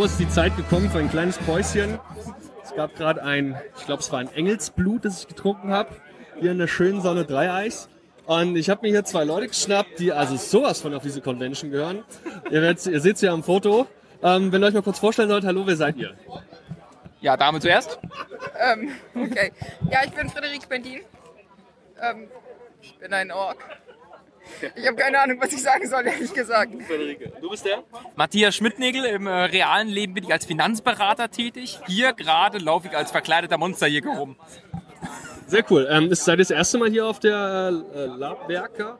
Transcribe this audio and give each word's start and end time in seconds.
so 0.00 0.06
ist 0.06 0.18
die 0.18 0.30
Zeit 0.30 0.56
gekommen 0.56 0.90
für 0.90 0.98
ein 0.98 1.10
kleines 1.10 1.36
Päuschen. 1.36 1.98
Es 2.64 2.74
gab 2.74 2.96
gerade 2.96 3.22
ein, 3.22 3.60
ich 3.76 3.84
glaube, 3.84 4.00
es 4.00 4.10
war 4.10 4.20
ein 4.20 4.32
Engelsblut, 4.32 5.04
das 5.04 5.20
ich 5.20 5.28
getrunken 5.28 5.72
habe. 5.72 5.90
Hier 6.40 6.52
in 6.52 6.58
der 6.58 6.68
schönen 6.68 7.02
Sonne 7.02 7.26
Dreieis. 7.26 7.90
Und 8.24 8.56
ich 8.56 8.70
habe 8.70 8.80
mir 8.80 8.88
hier 8.88 9.04
zwei 9.04 9.24
Leute 9.24 9.48
geschnappt, 9.48 9.98
die 9.98 10.10
also 10.10 10.36
sowas 10.36 10.80
von 10.80 10.94
auf 10.94 11.02
diese 11.02 11.20
Convention 11.20 11.70
gehören. 11.70 12.02
Ihr, 12.50 12.62
werdet, 12.62 12.86
ihr 12.86 12.98
seht 12.98 13.18
sie 13.18 13.26
ja 13.26 13.34
am 13.34 13.42
Foto. 13.42 13.88
Ähm, 14.22 14.50
wenn 14.50 14.62
ihr 14.62 14.68
euch 14.68 14.72
mal 14.72 14.80
kurz 14.80 14.98
vorstellen 14.98 15.28
sollt, 15.28 15.44
hallo, 15.44 15.66
wer 15.66 15.76
seid 15.76 15.98
ihr? 15.98 16.14
Ja, 17.20 17.36
Dame 17.36 17.60
zuerst. 17.60 17.98
Ähm, 18.58 18.92
okay. 19.14 19.52
Ja, 19.90 19.98
ich 20.06 20.12
bin 20.12 20.30
Frederik 20.30 20.66
Bendin. 20.66 21.00
Ähm, 22.00 22.28
ich 22.80 22.96
bin 22.96 23.12
ein 23.12 23.30
Ork. 23.30 23.58
Ich 24.74 24.86
habe 24.86 24.96
keine 24.96 25.20
Ahnung, 25.20 25.38
was 25.40 25.52
ich 25.52 25.62
sagen 25.62 25.88
soll, 25.88 26.06
ehrlich 26.06 26.32
gesagt. 26.32 26.72
Frederike, 26.86 27.32
du 27.40 27.50
bist 27.50 27.64
der? 27.64 27.82
Matthias 28.16 28.56
Schmidtnägel. 28.56 29.04
Im 29.04 29.26
äh, 29.26 29.30
realen 29.30 29.88
Leben 29.88 30.14
bin 30.14 30.24
ich 30.24 30.32
als 30.32 30.46
Finanzberater 30.46 31.30
tätig. 31.30 31.78
Hier 31.86 32.12
gerade 32.12 32.58
laufe 32.58 32.88
ich 32.88 32.96
als 32.96 33.10
verkleideter 33.10 33.58
Monsterjäger 33.58 34.10
rum. 34.10 34.36
Sehr 35.46 35.64
cool. 35.70 35.88
Ähm, 35.90 36.10
ist, 36.12 36.24
seid 36.24 36.34
ihr 36.34 36.42
das 36.42 36.50
erste 36.50 36.78
Mal 36.78 36.90
hier 36.90 37.06
auf 37.06 37.18
der 37.18 37.72
äh, 37.94 38.06
Labwerker? 38.06 38.98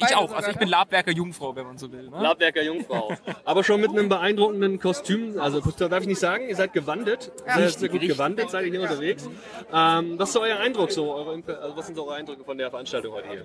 Ja. 0.00 0.06
Ich 0.08 0.16
auch. 0.16 0.32
Also 0.32 0.50
ich 0.50 0.56
bin 0.56 0.68
Labwerker 0.68 1.10
Jungfrau, 1.10 1.54
wenn 1.56 1.66
man 1.66 1.78
so 1.78 1.90
will. 1.90 2.08
Ne? 2.08 2.20
Labwerker 2.20 2.62
Jungfrau. 2.62 3.12
Aber 3.44 3.64
schon 3.64 3.80
mit 3.80 3.90
einem 3.90 4.08
beeindruckenden 4.08 4.78
Kostüm. 4.78 5.40
Also 5.40 5.60
darf 5.60 6.02
ich 6.02 6.06
nicht 6.08 6.20
sagen, 6.20 6.48
ihr 6.48 6.56
seid 6.56 6.72
gewandet. 6.72 7.32
Sehr, 7.46 7.68
sehr 7.70 7.88
gut 7.88 8.00
richtig. 8.00 8.16
gewandet 8.16 8.50
seid 8.50 8.66
ihr 8.66 8.70
hier 8.70 8.82
unterwegs. 8.82 9.28
Ähm, 9.72 10.18
was 10.18 10.28
ist 10.28 10.32
so 10.34 10.40
euer 10.40 10.58
Eindruck 10.58 10.92
so? 10.92 11.14
Eure, 11.14 11.42
also 11.60 11.76
was 11.76 11.86
sind 11.86 11.94
so 11.96 12.04
eure 12.06 12.14
Eindrücke 12.14 12.44
von 12.44 12.58
der 12.58 12.70
Veranstaltung 12.70 13.14
heute 13.14 13.28
hier? 13.28 13.44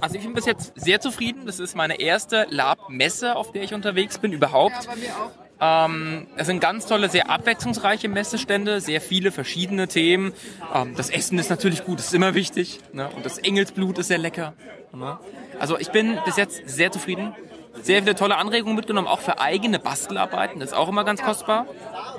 Also 0.00 0.16
ich 0.16 0.22
bin 0.22 0.34
bis 0.34 0.46
jetzt 0.46 0.72
sehr 0.76 1.00
zufrieden. 1.00 1.46
Das 1.46 1.58
ist 1.58 1.74
meine 1.74 2.00
erste 2.00 2.46
Lab-Messe, 2.50 3.36
auf 3.36 3.52
der 3.52 3.62
ich 3.62 3.74
unterwegs 3.74 4.18
bin 4.18 4.32
überhaupt. 4.32 4.84
Ja, 4.84 4.90
bei 4.90 4.96
mir 4.96 5.10
auch. 5.10 5.43
Ähm, 5.64 6.26
es 6.36 6.46
sind 6.46 6.60
ganz 6.60 6.86
tolle, 6.86 7.08
sehr 7.08 7.30
abwechslungsreiche 7.30 8.08
Messestände, 8.08 8.80
sehr 8.80 9.00
viele 9.00 9.32
verschiedene 9.32 9.88
Themen. 9.88 10.32
Ähm, 10.74 10.94
das 10.96 11.10
Essen 11.10 11.38
ist 11.38 11.48
natürlich 11.48 11.84
gut, 11.84 12.00
ist 12.00 12.12
immer 12.12 12.34
wichtig. 12.34 12.80
Ne? 12.92 13.08
Und 13.08 13.24
das 13.24 13.38
Engelsblut 13.38 13.98
ist 13.98 14.08
sehr 14.08 14.18
lecker. 14.18 14.54
Ne? 14.92 15.18
Also 15.58 15.78
ich 15.78 15.90
bin 15.90 16.18
bis 16.24 16.36
jetzt 16.36 16.68
sehr 16.68 16.92
zufrieden. 16.92 17.34
Sehr 17.82 18.02
viele 18.02 18.14
tolle 18.14 18.36
Anregungen 18.36 18.76
mitgenommen, 18.76 19.08
auch 19.08 19.20
für 19.20 19.40
eigene 19.40 19.78
Bastelarbeiten. 19.78 20.60
Das 20.60 20.70
ist 20.70 20.74
auch 20.74 20.88
immer 20.88 21.04
ganz 21.04 21.22
kostbar. 21.22 21.66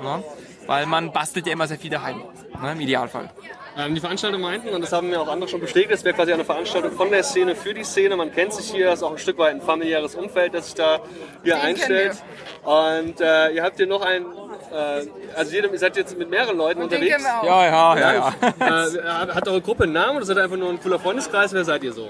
Ne? 0.02 0.22
Weil 0.66 0.86
man 0.86 1.12
bastelt 1.12 1.46
ja 1.46 1.52
immer 1.52 1.68
sehr 1.68 1.78
viel 1.78 1.90
daheim. 1.90 2.22
Ne? 2.60 2.72
Im 2.72 2.80
Idealfall. 2.80 3.30
Ähm, 3.78 3.94
die 3.94 4.00
Veranstaltung 4.00 4.40
meinten, 4.40 4.70
und 4.70 4.80
das 4.80 4.92
haben 4.92 5.10
mir 5.10 5.20
auch 5.20 5.28
andere 5.28 5.50
schon 5.50 5.60
bestätigt, 5.60 5.92
es 5.92 6.04
wäre 6.04 6.14
quasi 6.14 6.32
eine 6.32 6.44
Veranstaltung 6.44 6.92
von 6.92 7.10
der 7.10 7.22
Szene 7.22 7.54
für 7.54 7.74
die 7.74 7.84
Szene. 7.84 8.16
Man 8.16 8.32
kennt 8.32 8.54
sich 8.54 8.70
hier, 8.70 8.88
es 8.88 9.00
ist 9.00 9.02
auch 9.02 9.12
ein 9.12 9.18
Stück 9.18 9.36
weit 9.36 9.54
ein 9.54 9.60
familiäres 9.60 10.14
Umfeld, 10.14 10.54
das 10.54 10.66
sich 10.66 10.74
da 10.74 11.00
hier 11.44 11.56
Den 11.56 11.62
einstellt. 11.62 12.16
Und 12.64 13.20
äh, 13.20 13.50
ihr 13.50 13.62
habt 13.62 13.76
hier 13.76 13.86
noch 13.86 14.00
ein, 14.00 14.24
äh, 14.72 15.06
also 15.36 15.54
ihr 15.54 15.78
seid 15.78 15.96
jetzt 15.96 16.16
mit 16.16 16.30
mehreren 16.30 16.56
Leuten 16.56 16.80
Und 16.80 16.84
unterwegs. 16.92 17.22
auch. 17.26 17.44
Ja, 17.44 17.64
ja, 17.66 17.98
ja, 17.98 18.12
ja. 18.14 18.86
Äh, 18.86 19.02
hat 19.08 19.34
hat 19.34 19.48
eure 19.48 19.60
Gruppe 19.60 19.84
einen 19.84 19.92
Namen 19.92 20.16
oder 20.16 20.24
seid 20.26 20.38
ihr 20.38 20.44
einfach 20.44 20.56
nur 20.56 20.70
ein 20.70 20.80
cooler 20.80 20.98
Freundeskreis? 20.98 21.52
Wer 21.52 21.64
seid 21.64 21.84
ihr 21.84 21.92
so? 21.92 22.08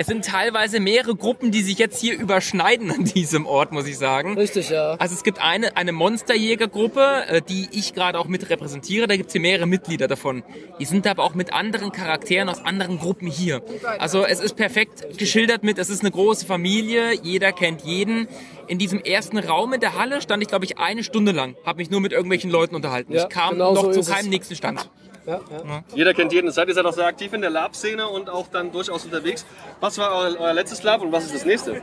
Es 0.00 0.06
sind 0.06 0.24
teilweise 0.24 0.78
mehrere 0.78 1.16
Gruppen, 1.16 1.50
die 1.50 1.62
sich 1.62 1.76
jetzt 1.76 2.00
hier 2.00 2.16
überschneiden 2.16 2.92
an 2.92 3.04
diesem 3.04 3.46
Ort, 3.46 3.72
muss 3.72 3.88
ich 3.88 3.98
sagen. 3.98 4.38
Richtig, 4.38 4.70
ja. 4.70 4.92
Also 4.92 5.16
es 5.16 5.24
gibt 5.24 5.42
eine, 5.42 5.76
eine 5.76 5.90
Monsterjägergruppe, 5.90 7.24
äh, 7.26 7.42
die 7.42 7.68
ich 7.72 7.94
gerade 7.94 8.16
auch 8.20 8.26
mit 8.26 8.48
repräsentiere. 8.48 9.08
Da 9.08 9.16
gibt 9.16 9.26
es 9.26 9.32
hier 9.32 9.40
mehrere 9.40 9.66
Mitglieder 9.66 10.06
davon. 10.06 10.44
Die 10.78 10.84
sind 10.84 11.04
aber 11.08 11.24
auch 11.24 11.34
mit 11.34 11.52
anderen 11.52 11.90
Charakteren 11.90 12.48
aus 12.48 12.64
anderen 12.64 13.00
Gruppen 13.00 13.26
hier. 13.26 13.60
Also 13.98 14.24
es 14.24 14.38
ist 14.38 14.54
perfekt 14.54 15.18
geschildert 15.18 15.64
mit, 15.64 15.78
es 15.78 15.90
ist 15.90 16.02
eine 16.02 16.12
große 16.12 16.46
Familie, 16.46 17.14
jeder 17.20 17.50
kennt 17.50 17.82
jeden. 17.82 18.28
In 18.68 18.78
diesem 18.78 19.00
ersten 19.00 19.36
Raum 19.38 19.72
in 19.72 19.80
der 19.80 19.98
Halle 19.98 20.20
stand 20.20 20.42
ich, 20.42 20.48
glaube 20.48 20.64
ich, 20.64 20.78
eine 20.78 21.02
Stunde 21.02 21.32
lang, 21.32 21.56
habe 21.64 21.78
mich 21.78 21.90
nur 21.90 22.00
mit 22.00 22.12
irgendwelchen 22.12 22.50
Leuten 22.50 22.76
unterhalten. 22.76 23.14
Ja, 23.14 23.24
ich 23.24 23.28
kam 23.30 23.54
genau 23.54 23.74
noch 23.74 23.86
so 23.86 23.92
zu 23.92 24.00
ist 24.00 24.08
es. 24.08 24.14
keinem 24.14 24.30
nächsten 24.30 24.54
Stand. 24.54 24.88
Ja, 25.28 25.40
ja. 25.50 25.84
Jeder 25.94 26.14
kennt 26.14 26.32
jeden. 26.32 26.48
Heißt, 26.48 26.56
ihr 26.56 26.74
seid 26.74 26.86
auch 26.86 26.94
sehr 26.94 27.06
aktiv 27.06 27.34
in 27.34 27.42
der 27.42 27.50
Lab-Szene 27.50 28.08
und 28.08 28.30
auch 28.30 28.46
dann 28.48 28.72
durchaus 28.72 29.04
unterwegs. 29.04 29.44
Was 29.78 29.98
war 29.98 30.14
euer, 30.14 30.40
euer 30.40 30.54
letztes 30.54 30.82
Lab 30.82 31.02
und 31.02 31.12
was 31.12 31.24
ist 31.26 31.34
das 31.34 31.44
nächste? 31.44 31.82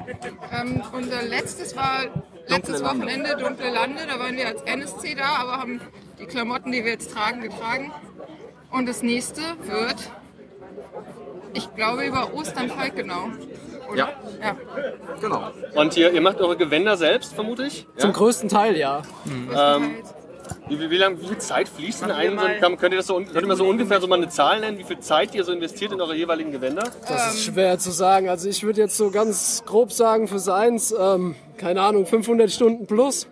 Ähm, 0.51 0.81
unser 0.91 1.21
letztes 1.21 1.75
war 1.75 2.05
letztes 2.47 2.83
Wochenende 2.83 3.37
Dunkle 3.37 3.71
Lande. 3.71 4.01
Da 4.07 4.17
waren 4.19 4.35
wir 4.35 4.47
als 4.47 4.63
NSC 4.63 5.13
da, 5.13 5.35
aber 5.41 5.57
haben 5.59 5.79
die 6.19 6.25
Klamotten, 6.25 6.71
die 6.71 6.83
wir 6.83 6.91
jetzt 6.93 7.11
tragen, 7.11 7.41
getragen. 7.41 7.91
Und 8.71 8.87
das 8.89 9.03
nächste 9.03 9.41
wird, 9.61 10.11
ich 11.53 11.73
glaube, 11.75 12.03
über 12.03 12.33
Ostern 12.33 12.69
Falkenau. 12.69 13.29
Oder? 13.91 13.97
Ja. 13.97 14.09
ja. 14.41 14.57
Genau. 15.21 15.51
Und 15.75 15.95
ihr, 15.95 16.11
ihr 16.11 16.21
macht 16.21 16.41
eure 16.41 16.57
Gewänder 16.57 16.97
selbst, 16.97 17.35
vermute 17.35 17.67
ich? 17.67 17.85
Zum 17.97 18.11
größten 18.11 18.49
Teil, 18.49 18.75
ja. 18.75 19.03
Ähm, 19.27 19.97
wie, 20.67 20.79
wie, 20.79 20.89
wie, 20.89 20.97
lang, 20.97 21.19
wie 21.19 21.27
viel 21.27 21.37
Zeit 21.37 21.69
fließt 21.69 22.03
in 22.03 22.11
einen 22.11 22.39
so 22.39 22.45
ein 22.45 22.59
Kamm? 22.59 22.77
Könnt 22.77 22.93
ihr 22.93 22.97
das 22.97 23.07
so, 23.07 23.15
könnt 23.15 23.35
ihr 23.35 23.47
mal 23.47 23.55
so 23.55 23.67
ungefähr 23.67 24.01
so 24.01 24.07
mal 24.07 24.15
eine 24.15 24.29
Zahl 24.29 24.59
nennen, 24.59 24.77
wie 24.77 24.83
viel 24.83 24.99
Zeit 24.99 25.35
ihr 25.35 25.43
so 25.43 25.51
investiert 25.51 25.91
in 25.91 26.01
eure 26.01 26.15
jeweiligen 26.15 26.51
Gewänder? 26.51 26.83
Das 27.07 27.35
ist 27.35 27.43
schwer 27.43 27.77
zu 27.79 27.91
sagen. 27.91 28.29
Also 28.29 28.49
ich 28.49 28.63
würde 28.63 28.81
jetzt 28.81 28.97
so 28.97 29.11
ganz 29.11 29.63
grob 29.65 29.91
sagen, 29.91 30.27
für 30.27 30.39
seins, 30.39 30.93
ähm, 30.97 31.35
keine 31.57 31.81
Ahnung, 31.81 32.05
500 32.05 32.51
Stunden 32.51 32.87
plus. 32.87 33.27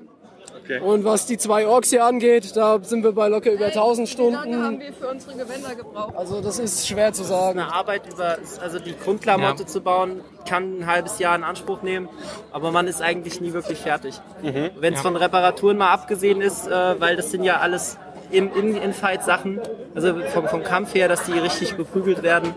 Okay. 0.63 0.79
Und 0.79 1.03
was 1.03 1.25
die 1.25 1.37
zwei 1.37 1.67
Orks 1.67 1.89
hier 1.89 2.05
angeht, 2.05 2.55
da 2.55 2.79
sind 2.81 3.03
wir 3.03 3.11
bei 3.11 3.27
locker 3.27 3.51
über 3.51 3.65
1000 3.65 4.17
Wie 4.17 4.23
lange 4.31 4.37
haben 4.37 4.45
Stunden. 4.47 4.79
wir 4.79 4.93
für 4.93 5.07
unsere 5.09 5.35
Gewänder 5.35 5.75
gebraucht? 5.75 6.15
Also 6.15 6.39
das 6.41 6.57
ist 6.59 6.87
schwer 6.87 7.11
zu 7.11 7.23
sagen. 7.23 7.59
eine 7.59 7.73
Arbeit 7.73 8.03
über, 8.13 8.37
also 8.61 8.79
die 8.79 8.95
Grundklamotte 8.97 9.63
Ja. 9.63 9.67
zu 9.67 9.81
bauen, 9.81 10.21
kann 10.47 10.79
ein 10.79 10.87
halbes 10.87 11.19
Jahr 11.19 11.35
in 11.35 11.43
Anspruch 11.43 11.81
nehmen, 11.81 12.07
aber 12.51 12.71
man 12.71 12.87
ist 12.87 13.01
eigentlich 13.01 13.41
nie 13.41 13.51
wirklich 13.53 13.79
fertig. 13.79 14.15
Wenn 14.41 14.93
es 14.93 15.01
von 15.01 15.15
Reparaturen 15.17 15.77
mal 15.77 15.91
abgesehen 15.91 16.39
ist, 16.41 16.67
äh, 16.67 16.99
weil 16.99 17.15
das 17.17 17.31
sind 17.31 17.43
ja 17.43 17.57
alles 17.57 17.97
in, 18.31 18.49
in, 18.53 18.75
in 18.75 18.93
Fight 18.93 19.23
Sachen, 19.23 19.59
also 19.93 20.15
vom, 20.33 20.47
vom 20.47 20.63
Kampf 20.63 20.95
her, 20.95 21.07
dass 21.07 21.23
die 21.25 21.33
richtig 21.33 21.75
beprügelt 21.75 22.23
werden, 22.23 22.55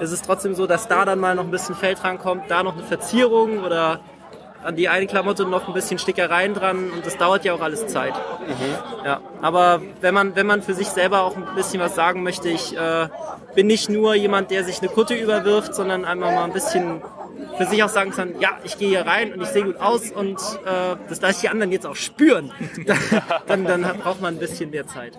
ist 0.00 0.12
es 0.12 0.22
trotzdem 0.22 0.54
so, 0.54 0.66
dass 0.66 0.88
da 0.88 1.04
dann 1.04 1.18
mal 1.18 1.34
noch 1.34 1.44
ein 1.44 1.50
bisschen 1.50 1.74
Feld 1.74 2.04
rankommt, 2.04 2.44
da 2.48 2.62
noch 2.62 2.74
eine 2.74 2.84
Verzierung 2.84 3.64
oder 3.64 4.00
an 4.66 4.76
die 4.76 4.88
eine 4.88 5.06
Klamotte 5.06 5.44
noch 5.44 5.68
ein 5.68 5.74
bisschen 5.74 5.98
Stickereien 5.98 6.52
dran 6.54 6.90
und 6.90 7.06
das 7.06 7.16
dauert 7.16 7.44
ja 7.44 7.54
auch 7.54 7.60
alles 7.60 7.86
Zeit. 7.86 8.14
Ja, 9.04 9.20
aber 9.40 9.80
wenn 10.00 10.12
man, 10.12 10.34
wenn 10.36 10.46
man 10.46 10.62
für 10.62 10.74
sich 10.74 10.88
selber 10.88 11.22
auch 11.22 11.36
ein 11.36 11.46
bisschen 11.54 11.80
was 11.80 11.94
sagen 11.94 12.22
möchte, 12.22 12.48
ich 12.48 12.76
äh, 12.76 13.08
bin 13.54 13.66
nicht 13.68 13.88
nur 13.88 14.14
jemand, 14.14 14.50
der 14.50 14.64
sich 14.64 14.80
eine 14.80 14.88
Kutte 14.90 15.14
überwirft, 15.14 15.74
sondern 15.74 16.04
einmal 16.04 16.34
mal 16.34 16.44
ein 16.44 16.52
bisschen 16.52 17.00
für 17.58 17.66
sich 17.66 17.82
auch 17.82 17.88
sagen 17.88 18.10
kann, 18.10 18.34
ja, 18.40 18.50
ich 18.64 18.76
gehe 18.78 18.88
hier 18.88 19.06
rein 19.06 19.32
und 19.32 19.40
ich 19.40 19.48
sehe 19.48 19.64
gut 19.64 19.80
aus 19.80 20.10
und 20.10 20.36
äh, 20.64 20.96
das 21.08 21.20
lasse 21.20 21.34
ich 21.36 21.40
die 21.42 21.48
anderen 21.48 21.72
jetzt 21.72 21.86
auch 21.86 21.96
spüren. 21.96 22.50
dann, 23.46 23.64
dann 23.64 23.86
hat- 23.86 24.00
braucht 24.02 24.20
man 24.20 24.34
ein 24.34 24.38
bisschen 24.38 24.70
mehr 24.70 24.86
Zeit. 24.86 25.12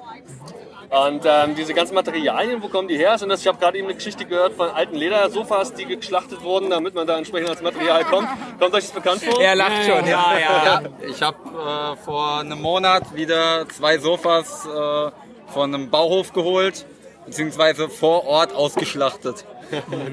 Und 0.89 1.23
ähm, 1.25 1.55
diese 1.55 1.73
ganzen 1.73 1.95
Materialien, 1.95 2.63
wo 2.63 2.69
kommen 2.69 2.87
die 2.87 2.97
her? 2.97 3.17
Sind 3.17 3.29
das, 3.29 3.41
ich 3.41 3.47
habe 3.47 3.57
gerade 3.57 3.77
eben 3.77 3.87
eine 3.87 3.95
Geschichte 3.95 4.23
gehört 4.25 4.53
von 4.53 4.69
alten 4.69 4.95
Ledersofas, 4.95 5.73
die 5.73 5.85
geschlachtet 5.85 6.41
wurden, 6.43 6.69
damit 6.69 6.95
man 6.95 7.05
da 7.05 7.17
entsprechend 7.17 7.49
als 7.49 7.61
Material 7.61 8.05
kommt. 8.05 8.29
Kommt 8.57 8.73
euch 8.73 8.85
das 8.85 8.91
bekannt 8.91 9.21
vor? 9.21 9.41
Er 9.41 9.55
lacht 9.55 9.83
schon, 9.83 10.05
ja, 10.07 10.37
ja. 10.39 10.65
Ja, 10.65 10.81
ich 11.09 11.21
habe 11.21 11.37
äh, 11.43 12.03
vor 12.03 12.39
einem 12.39 12.61
Monat 12.61 13.13
wieder 13.13 13.67
zwei 13.67 13.97
Sofas 13.97 14.65
äh, 14.65 15.11
von 15.51 15.73
einem 15.73 15.89
Bauhof 15.89 16.31
geholt, 16.31 16.85
beziehungsweise 17.25 17.89
vor 17.89 18.25
Ort 18.25 18.55
ausgeschlachtet. 18.55 19.45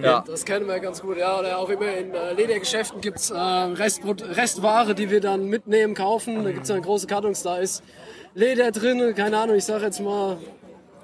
ja. 0.03 0.25
Das 0.27 0.45
kennen 0.45 0.67
wir 0.67 0.81
ganz 0.81 1.01
gut, 1.01 1.19
ja. 1.19 1.39
Oder 1.39 1.59
auch 1.59 1.69
immer 1.69 1.87
in 1.97 2.13
äh, 2.15 2.33
Ledergeschäften 2.33 3.01
gibt's 3.01 3.31
äh, 3.31 3.39
Restbrot 3.39 4.23
Restware, 4.37 4.97
die 4.97 5.09
wir 5.09 5.21
dann 5.21 5.47
mitnehmen, 5.47 5.95
kaufen. 5.95 6.43
Da 6.43 6.51
gibt's 6.51 6.69
dann 6.69 6.83
große 6.83 7.07
Kartons, 7.07 7.45
da 7.45 7.59
ist 7.59 7.85
Leder 8.35 8.73
drin, 8.73 9.15
keine 9.15 9.39
Ahnung, 9.39 9.55
ich 9.55 9.65
sag 9.65 9.81
jetzt 9.83 10.01
mal, 10.01 10.39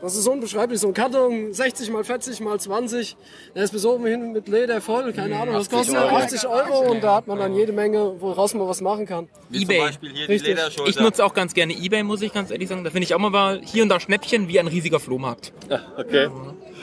das 0.02 0.17
ist 0.17 0.26
unbeschreiblich, 0.26 0.81
so 0.81 0.88
ein 0.88 0.94
Karton, 0.94 1.52
60 1.52 1.91
mal 1.91 2.05
40 2.05 2.41
mal 2.41 2.58
20, 2.58 3.17
der 3.55 3.64
ist 3.64 3.73
bis 3.73 3.85
oben 3.85 4.06
hin 4.06 4.32
mit 4.32 4.49
Leder 4.49 4.81
voll, 4.81 5.12
keine 5.12 5.37
Ahnung, 5.37 5.55
das 5.55 5.67
80 5.67 5.79
kostet 5.79 5.97
Euro. 5.97 6.17
80 6.17 6.47
Euro 6.47 6.91
und 6.91 7.05
da 7.05 7.17
hat 7.17 7.26
man 7.26 7.38
dann 7.38 7.55
jede 7.55 7.73
Menge, 7.73 8.20
woraus 8.20 8.55
man 8.55 8.67
was 8.67 8.81
machen 8.81 9.06
kann. 9.06 9.29
Wie 9.49 9.62
Ebay. 9.62 9.76
zum 9.76 9.87
Beispiel 9.87 10.12
hier 10.12 10.29
Richtig. 10.29 10.58
Ich 10.87 10.99
nutze 10.99 11.25
auch 11.25 11.35
ganz 11.35 11.55
gerne 11.55 11.73
Ebay, 11.73 12.02
muss 12.02 12.23
ich 12.23 12.32
ganz 12.32 12.50
ehrlich 12.50 12.69
sagen. 12.69 12.85
Da 12.85 12.91
finde 12.91 13.05
ich 13.05 13.14
auch 13.14 13.19
mal 13.19 13.61
hier 13.62 13.82
und 13.82 13.88
da 13.88 14.00
Schnäppchen 14.00 14.49
wie 14.49 14.58
ein 14.58 14.67
riesiger 14.67 15.00
Flohmarkt. 15.00 15.52
Okay. 15.97 16.29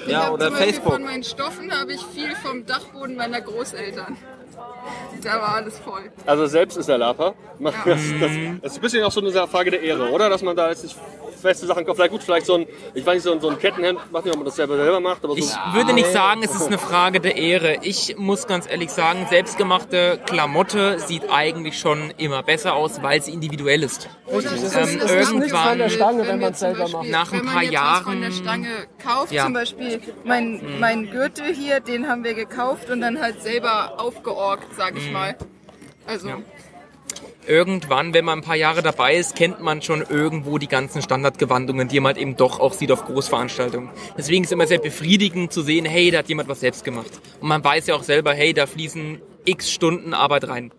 Ich 0.06 0.12
ja, 0.12 0.26
hab 0.26 0.34
oder 0.34 0.46
zum 0.46 0.54
Beispiel 0.54 0.74
Facebook. 0.74 0.94
Von 0.94 1.04
meinen 1.04 1.24
Stoffen 1.24 1.72
habe 1.72 1.94
ich 1.94 2.02
viel 2.14 2.36
vom 2.36 2.66
Dachboden 2.66 3.16
meiner 3.16 3.42
Großeltern. 3.42 4.16
Da 5.24 5.42
war 5.42 5.56
alles 5.56 5.80
voll. 5.80 6.12
Also 6.26 6.46
selbst 6.46 6.78
ist 6.78 6.90
er 6.90 6.98
Laper. 6.98 7.36
Das, 7.60 7.74
das, 7.86 8.32
das 8.62 8.72
ist 8.72 8.78
ein 8.78 8.82
bisschen 8.82 9.04
auch 9.04 9.12
so 9.12 9.22
eine 9.22 9.32
Frage 9.48 9.72
der 9.72 9.82
Ehre, 9.82 10.12
oder? 10.12 10.30
Dass 10.30 10.42
man 10.42 10.56
da 10.56 10.70
jetzt 10.70 10.84
nicht 10.84 10.96
feste 11.48 11.66
Sachen 11.66 11.86
kauft. 11.86 11.98
Vielleicht 11.98 12.12
gut, 12.12 12.24
vielleicht 12.24 12.46
so 12.46 12.56
ein, 12.56 12.68
ich 12.94 13.06
weiß 13.06 13.16
nicht, 13.16 13.24
so 13.24 13.32
ein, 13.32 13.40
so 13.42 13.50
ein 13.50 13.58
Kettenhemd, 13.58 14.00
weiß 14.12 14.24
nicht, 14.26 14.34
ob 14.34 14.40
man 14.40 14.46
das 14.46 14.56
selber, 14.56 14.76
selber 14.76 15.00
macht, 15.00 15.24
aber 15.24 15.34
so 15.34 15.40
Ich 15.40 15.52
würde 15.74 15.94
nicht 15.94 16.12
sagen, 16.12 16.42
es 16.44 16.54
ist 16.54 16.68
eine 16.68 16.78
Frage 16.78 17.20
der 17.20 17.38
Ehre. 17.38 17.78
Ich 17.84 18.16
muss 18.18 18.48
ganz 18.48 18.70
ehrlich 18.70 18.90
sagen, 18.92 19.26
selbstgemachte 19.30 20.20
Klamotte 20.26 21.00
sieht 21.00 21.24
eigentlich 21.32 21.80
schon 21.80 22.12
immer 22.18 22.44
besser 22.44 22.74
aus, 22.74 23.02
weil 23.02 23.22
sie 23.22 23.32
individuell 23.32 23.84
ist. 23.84 24.10
Das 24.30 24.44
ist, 24.46 24.76
Ähm, 24.76 25.00
das 25.00 25.12
ist 25.12 25.30
von 25.30 25.42
irgendwann- 25.42 25.78
der 25.78 25.90
Stange, 25.90 26.20
wenn 26.28 26.40
wir 26.40 26.48
man 26.48 26.54
selber 26.54 26.80
Beispiel- 26.80 27.00
macht. 27.00 27.10
Nach 27.10 27.32
ein 27.32 27.40
wenn 27.40 27.46
man 27.46 27.54
paar 27.54 27.64
jetzt 27.64 27.74
was 27.82 28.00
von 28.02 28.12
der 28.14 28.30
Jahren- 28.30 28.34
Stange 28.34 28.68
kauft, 29.04 29.32
Ja. 29.32 29.44
zum 29.46 29.54
Beispiel 29.54 30.02
mein, 30.26 30.62
mein 30.80 31.10
Gürtel 31.10 31.54
hier, 31.54 31.80
den 31.80 32.08
haben 32.10 32.24
wir 32.24 32.34
gekauft 32.34 32.90
und 32.90 33.02
dann 33.02 33.22
halt 33.22 33.42
selber 33.42 33.94
aufgeorgt, 34.00 34.68
sag 34.76 34.98
ich 34.98 35.10
mal. 35.12 35.36
Also, 36.06 36.30
irgendwann, 37.48 38.14
wenn 38.14 38.26
man 38.26 38.40
ein 38.40 38.44
paar 38.44 38.56
Jahre 38.56 38.82
dabei 38.82 39.16
ist, 39.16 39.36
kennt 39.36 39.62
man 39.62 39.82
schon 39.82 40.02
irgendwo 40.02 40.58
die 40.58 40.68
ganzen 40.68 41.02
Standardgewandungen, 41.02 41.88
die 41.88 42.00
man 42.00 42.14
halt 42.14 42.18
eben 42.18 42.36
doch 42.36 42.60
auch 42.60 42.74
sieht 42.74 42.92
auf 42.92 43.06
Großveranstaltungen. 43.06 43.90
Deswegen 44.18 44.44
ist 44.44 44.50
es 44.50 44.54
immer 44.54 44.68
sehr 44.68 44.80
befriedigend 44.80 45.52
zu 45.52 45.62
sehen, 45.62 45.86
hey, 45.86 46.12
da 46.12 46.20
hat 46.20 46.30
jemand 46.30 46.50
was 46.50 46.60
selbst 46.60 46.84
gemacht. 46.84 47.22
Und 47.40 47.48
man 47.48 47.64
weiß 47.64 47.88
ja 47.88 47.96
auch 47.96 48.04
selber, 48.04 48.34
hey, 48.34 48.54
da 48.54 48.66
fließen 48.66 49.22
x 49.46 49.72
Stunden 49.72 50.14
Arbeit 50.14 50.48
rein. 50.48 50.72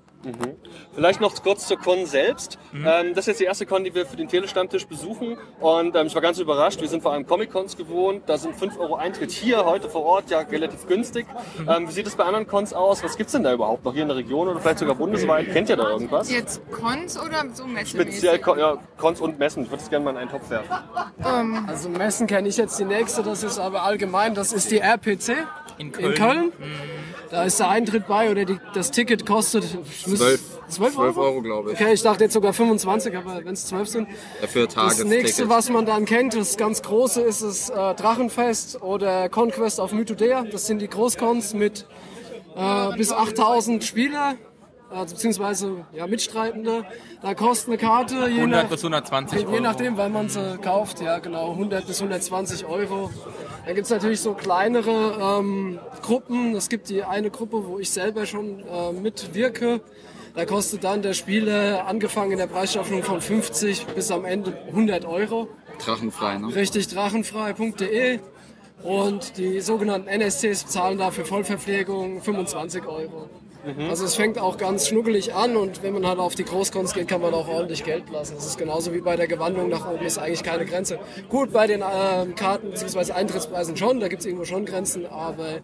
Vielleicht 0.95 1.21
noch 1.21 1.35
kurz 1.43 1.67
zur 1.69 1.79
Con 1.79 2.07
selbst. 2.07 2.59
Ähm, 2.75 3.15
das 3.15 3.19
ist 3.25 3.27
jetzt 3.29 3.41
die 3.41 3.45
erste 3.45 3.67
Con, 3.67 3.85
die 3.85 3.95
wir 3.95 4.05
für 4.07 4.17
den 4.17 4.29
Telestammtisch 4.29 4.87
besuchen. 4.87 5.39
Und 5.61 5.95
ähm, 5.97 6.07
ich 6.09 6.15
war 6.15 6.23
ganz 6.23 6.39
überrascht. 6.39 6.81
Wir 6.81 6.89
sind 6.89 7.03
vor 7.03 7.13
allem 7.13 7.27
Comic-Cons 7.27 7.77
gewohnt. 7.77 8.23
Da 8.27 8.37
sind 8.37 8.57
5 8.57 8.79
Euro 8.79 8.97
Eintritt 8.97 9.31
hier, 9.31 9.65
heute 9.65 9.89
vor 9.89 10.03
Ort, 10.05 10.31
ja 10.31 10.41
relativ 10.41 10.87
günstig. 10.87 11.27
Ähm, 11.69 11.89
wie 11.89 11.93
sieht 11.93 12.07
es 12.07 12.17
bei 12.17 12.25
anderen 12.25 12.47
Cons 12.47 12.73
aus? 12.73 13.03
Was 13.05 13.17
gibt's 13.17 13.33
denn 13.33 13.45
da 13.45 13.53
überhaupt 13.53 13.85
noch 13.85 13.93
hier 13.93 14.03
in 14.03 14.09
der 14.09 14.17
Region 14.17 14.49
oder 14.49 14.61
vielleicht 14.61 14.81
sogar 14.81 14.95
bundesweit? 14.97 15.53
Kennt 15.53 15.69
ihr 15.69 15.77
da 15.77 15.89
irgendwas? 15.89 16.31
Jetzt 16.31 16.63
Cons 16.71 17.19
oder 17.19 17.45
so 17.53 17.67
messemäßig? 17.67 17.89
Speziell 18.19 18.39
Con- 18.41 18.59
ja, 18.59 18.77
Cons 18.97 19.21
und 19.21 19.39
Messen. 19.39 19.63
Ich 19.65 19.71
würde 19.71 19.83
es 19.83 19.89
gerne 19.91 20.05
mal 20.05 20.11
in 20.13 20.17
einen 20.19 20.31
Topf 20.31 20.51
werfen. 20.51 20.69
Also 21.69 21.89
Messen 21.89 22.27
kenne 22.27 22.49
ich 22.49 22.57
jetzt 22.57 22.79
die 22.79 22.85
nächste, 22.85 23.23
das 23.23 23.43
ist 23.43 23.59
aber 23.59 23.83
allgemein, 23.83 24.35
das 24.35 24.53
ist 24.53 24.71
die 24.71 24.79
RPC 24.81 25.47
In 25.79 25.93
in 25.93 26.15
Köln. 26.15 26.53
Da 27.31 27.43
ist 27.45 27.61
der 27.61 27.69
Eintritt 27.69 28.07
bei 28.07 28.31
oder 28.31 28.47
die, 28.47 28.59
das 28.73 28.91
Ticket 28.91 29.27
kostet 29.27 29.65
12, 30.17 30.41
12 30.69 30.95
12 30.95 30.97
Euro. 30.99 31.21
Euro, 31.21 31.43
glaube 31.43 31.73
ich. 31.73 31.81
Okay, 31.81 31.93
ich 31.93 32.03
dachte 32.03 32.25
jetzt 32.25 32.33
sogar 32.33 32.53
25, 32.53 33.17
aber 33.17 33.45
wenn 33.45 33.55
es 33.55 33.67
12 33.67 33.89
sind. 33.89 34.09
Für 34.49 34.65
Das 34.67 34.75
Tagesticket. 34.75 35.09
nächste, 35.23 35.49
was 35.49 35.71
man 35.71 35.87
dann 35.87 36.05
kennt, 36.05 36.35
das 36.35 36.57
ganz 36.57 36.83
große, 36.83 37.21
ist 37.23 37.43
das 37.43 37.71
äh, 37.71 37.95
Drachenfest 37.95 38.83
oder 38.83 39.29
Conquest 39.29 39.81
of 39.81 39.93
Mythodea. 39.93 40.45
Das 40.51 40.67
sind 40.67 40.81
die 40.81 40.89
Großcons 40.89 41.55
mit 41.55 41.87
äh, 42.57 42.97
bis 42.97 43.13
8000 43.13 43.85
Spieler, 43.85 44.37
also 44.91 45.15
beziehungsweise 45.15 45.85
ja, 45.93 46.07
Mitstreitende. 46.07 46.85
Da 47.23 47.35
kostet 47.35 47.69
eine 47.69 47.79
Karte 47.79 48.15
je, 48.29 48.41
100 48.41 48.63
nach, 48.65 48.71
bis 48.71 48.81
120 48.81 49.39
Euro. 49.45 49.55
je 49.55 49.61
nachdem, 49.61 49.97
weil 49.97 50.09
man 50.09 50.29
sie 50.29 50.59
kauft, 50.59 51.01
ja 51.01 51.19
genau, 51.19 51.53
100 51.53 51.87
bis 51.87 52.01
120 52.01 52.65
Euro. 52.67 53.11
Dann 53.67 53.75
gibt's 53.75 53.91
natürlich 53.91 54.21
so 54.21 54.35
kleinere 54.35 55.41
ähm, 55.41 55.79
Gruppen. 56.03 56.55
Es 56.55 56.69
gibt 56.69 56.89
die 56.89 57.05
eine 57.05 57.31
Gruppe, 57.31 57.67
wo 57.67 57.79
ich 57.79 57.91
selber 57.91 58.27
schon 58.27 58.61
äh, 58.61 58.93
mitwirke. 58.93 59.81
Da 60.35 60.45
kostet 60.45 60.85
dann 60.85 61.03
der 61.03 61.15
Spieler 61.15 61.87
angefangen 61.87 62.33
in 62.33 62.39
der 62.39 62.47
Preisstaffelung 62.47 63.03
von 63.03 63.21
50 63.21 63.87
bis 63.89 64.11
am 64.11 64.25
Ende 64.25 64.57
100 64.69 65.05
Euro. 65.05 65.49
Drachenfrei, 65.85 66.39
ne? 66.39 66.55
Richtig, 66.55 66.89
drachenfrei.de. 66.89 68.21
Und 68.83 69.37
die 69.37 69.61
sogenannten 69.61 70.07
NSCs 70.09 70.67
zahlen 70.67 70.99
dafür 70.99 71.25
Vollverpflegung 71.25 72.23
25 72.23 72.87
Euro. 72.87 73.29
Also 73.89 74.05
es 74.05 74.15
fängt 74.15 74.39
auch 74.39 74.57
ganz 74.57 74.89
schnuckelig 74.89 75.35
an 75.35 75.57
und 75.57 75.83
wenn 75.83 75.93
man 75.93 76.07
halt 76.07 76.19
auf 76.19 76.35
die 76.35 76.45
Großkunst 76.45 76.95
geht, 76.95 77.09
kann 77.09 77.21
man 77.21 77.35
auch 77.35 77.49
ordentlich 77.49 77.85
Geld 77.85 78.09
lassen. 78.11 78.37
Das 78.37 78.47
ist 78.47 78.57
genauso 78.57 78.95
wie 78.95 79.01
bei 79.01 79.17
der 79.17 79.27
Gewandung 79.27 79.69
nach 79.69 79.91
oben, 79.91 80.05
ist 80.05 80.19
eigentlich 80.19 80.45
keine 80.45 80.65
Grenze. 80.65 80.99
Gut, 81.29 81.53
bei 81.53 81.67
den 81.67 81.83
ähm, 81.83 82.35
Karten 82.35 82.71
bzw. 82.71 83.13
Eintrittspreisen 83.13 83.77
schon, 83.77 84.01
da 84.01 84.09
gibt 84.09 84.21
es 84.21 84.27
irgendwo 84.27 84.45
schon 84.45 84.65
Grenzen, 84.65 85.07
aber 85.07 85.61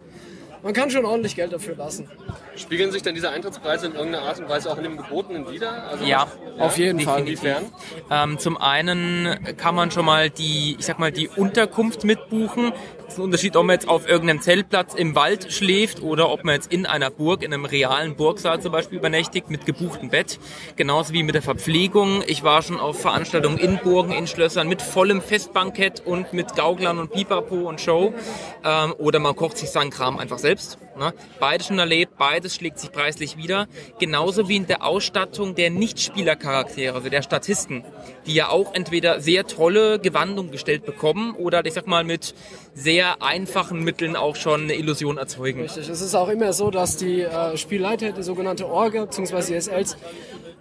man 0.65 0.73
kann 0.73 0.89
schon 0.89 1.05
ordentlich 1.05 1.35
Geld 1.35 1.53
dafür 1.53 1.75
lassen. 1.75 2.09
Spiegeln 2.55 2.91
sich 2.91 3.03
denn 3.03 3.13
diese 3.13 3.29
Eintrittspreise 3.29 3.85
in 3.85 3.93
irgendeiner 3.93 4.25
Art 4.25 4.39
und 4.39 4.49
Weise 4.49 4.71
auch 4.71 4.77
in 4.77 4.83
dem 4.83 4.97
Gebotenen 4.97 5.47
wieder? 5.51 5.89
Also 5.89 6.05
Ja, 6.05 6.25
Auf 6.57 6.79
jeden 6.79 7.01
Fall. 7.01 7.19
Inwiefern? 7.19 7.65
Ähm, 8.09 8.39
zum 8.39 8.57
einen 8.57 9.37
kann 9.57 9.75
man 9.75 9.91
schon 9.91 10.05
mal 10.05 10.31
die, 10.31 10.75
ich 10.79 10.85
sag 10.85 10.97
mal, 10.97 11.11
die 11.11 11.27
Unterkunft 11.27 12.03
mitbuchen. 12.03 12.73
Das 13.05 13.13
ist 13.13 13.19
ein 13.19 13.23
Unterschied, 13.25 13.55
ob 13.55 13.67
man 13.67 13.75
jetzt 13.75 13.87
auf 13.87 14.07
irgendeinem 14.07 14.41
Zeltplatz 14.41 14.95
im 14.95 15.13
Wald 15.13 15.53
schläft 15.53 16.01
oder 16.01 16.31
ob 16.31 16.43
man 16.43 16.55
jetzt 16.55 16.71
in 16.73 16.87
einer 16.87 17.11
Burg, 17.11 17.43
in 17.43 17.53
einem 17.53 17.65
realen 17.65 18.15
Burgsaal 18.15 18.59
zum 18.59 18.71
Beispiel 18.71 18.97
übernächtigt 18.97 19.51
mit 19.51 19.67
gebuchtem 19.67 20.09
Bett. 20.09 20.39
Genauso 20.75 21.13
wie 21.13 21.21
mit 21.21 21.35
der 21.35 21.43
Verpflegung. 21.43 22.23
Ich 22.25 22.41
war 22.41 22.63
schon 22.63 22.79
auf 22.79 22.99
Veranstaltungen 22.99 23.59
in 23.59 23.77
Burgen, 23.77 24.11
in 24.11 24.25
Schlössern 24.25 24.67
mit 24.67 24.81
vollem 24.81 25.21
Festbankett 25.21 26.01
und 26.03 26.33
mit 26.33 26.55
Gauklern 26.55 26.97
und 26.97 27.11
Pipapo 27.11 27.69
und 27.69 27.79
Show. 27.79 28.15
Ähm, 28.63 28.95
oder 28.97 29.19
man 29.19 29.35
kocht 29.35 29.59
sich 29.59 29.69
seinen 29.69 29.91
Kram 29.91 30.17
einfach 30.17 30.39
selbst. 30.39 30.54
Ne? 30.97 31.13
Beides 31.39 31.67
schon 31.67 31.79
erlebt, 31.79 32.17
beides 32.17 32.55
schlägt 32.55 32.79
sich 32.79 32.91
preislich 32.91 33.37
wieder. 33.37 33.67
Genauso 33.99 34.47
wie 34.47 34.55
in 34.55 34.67
der 34.67 34.83
Ausstattung 34.83 35.55
der 35.55 35.69
Nichtspielercharaktere, 35.69 36.95
also 36.95 37.09
der 37.09 37.21
Statisten, 37.21 37.83
die 38.25 38.33
ja 38.33 38.49
auch 38.49 38.73
entweder 38.73 39.19
sehr 39.19 39.45
tolle 39.45 39.99
Gewandung 39.99 40.51
gestellt 40.51 40.85
bekommen 40.85 41.35
oder 41.35 41.65
ich 41.65 41.73
sag 41.73 41.87
mal 41.87 42.03
mit 42.03 42.33
sehr 42.73 43.21
einfachen 43.21 43.83
Mitteln 43.83 44.15
auch 44.15 44.35
schon 44.35 44.63
eine 44.63 44.75
Illusion 44.75 45.17
erzeugen. 45.17 45.61
Richtig. 45.61 45.89
Es 45.89 46.01
ist 46.01 46.15
auch 46.15 46.29
immer 46.29 46.53
so, 46.53 46.71
dass 46.71 46.97
die 46.97 47.21
äh, 47.21 47.57
Spielleiter, 47.57 48.11
die 48.11 48.23
sogenannte 48.23 48.67
Orga 48.67 49.05
bzw. 49.05 49.53
die 49.53 49.61
SLs, 49.61 49.97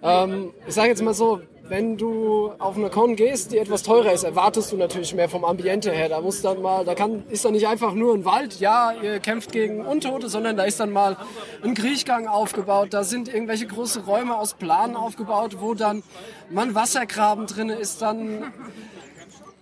ähm, 0.02 0.52
ich 0.67 0.75
sage 0.75 0.88
jetzt 0.88 1.02
mal 1.02 1.14
so, 1.14 1.40
wenn 1.69 1.96
du 1.96 2.52
auf 2.58 2.76
eine 2.76 2.90
Con 2.90 3.16
gehst, 3.16 3.52
die 3.52 3.58
etwas 3.58 3.82
teurer 3.82 4.12
ist, 4.12 4.25
erwartest 4.25 4.72
du 4.72 4.76
natürlich 4.76 5.14
mehr 5.14 5.28
vom 5.28 5.44
Ambiente 5.44 5.90
her. 5.90 6.08
Da 6.08 6.20
muss 6.20 6.43
dann 6.43 6.61
mal, 6.61 6.84
da 6.84 6.94
kann, 6.94 7.25
ist 7.31 7.44
dann 7.44 7.52
nicht 7.52 7.66
einfach 7.66 7.94
nur 7.94 8.14
ein 8.14 8.25
Wald, 8.25 8.61
ja, 8.61 8.93
ihr 8.93 9.19
kämpft 9.19 9.52
gegen 9.52 9.84
Untote, 9.84 10.28
sondern 10.28 10.56
da 10.56 10.64
ist 10.64 10.78
dann 10.81 10.90
mal 10.90 11.16
ein 11.62 11.75
Kriechgang 11.75 12.26
aufgebaut. 12.28 12.88
Da 12.93 13.02
sind 13.02 13.32
irgendwelche 13.32 13.66
große 13.66 14.05
Räume 14.05 14.37
aus 14.37 14.55
Planen 14.55 14.94
aufgebaut, 14.94 15.56
wo 15.61 15.75
dann 15.75 16.02
mal 16.50 16.66
ein 16.66 16.75
Wassergraben 16.75 17.46
drin 17.46 17.70
ist, 17.70 18.02
dann 18.02 18.52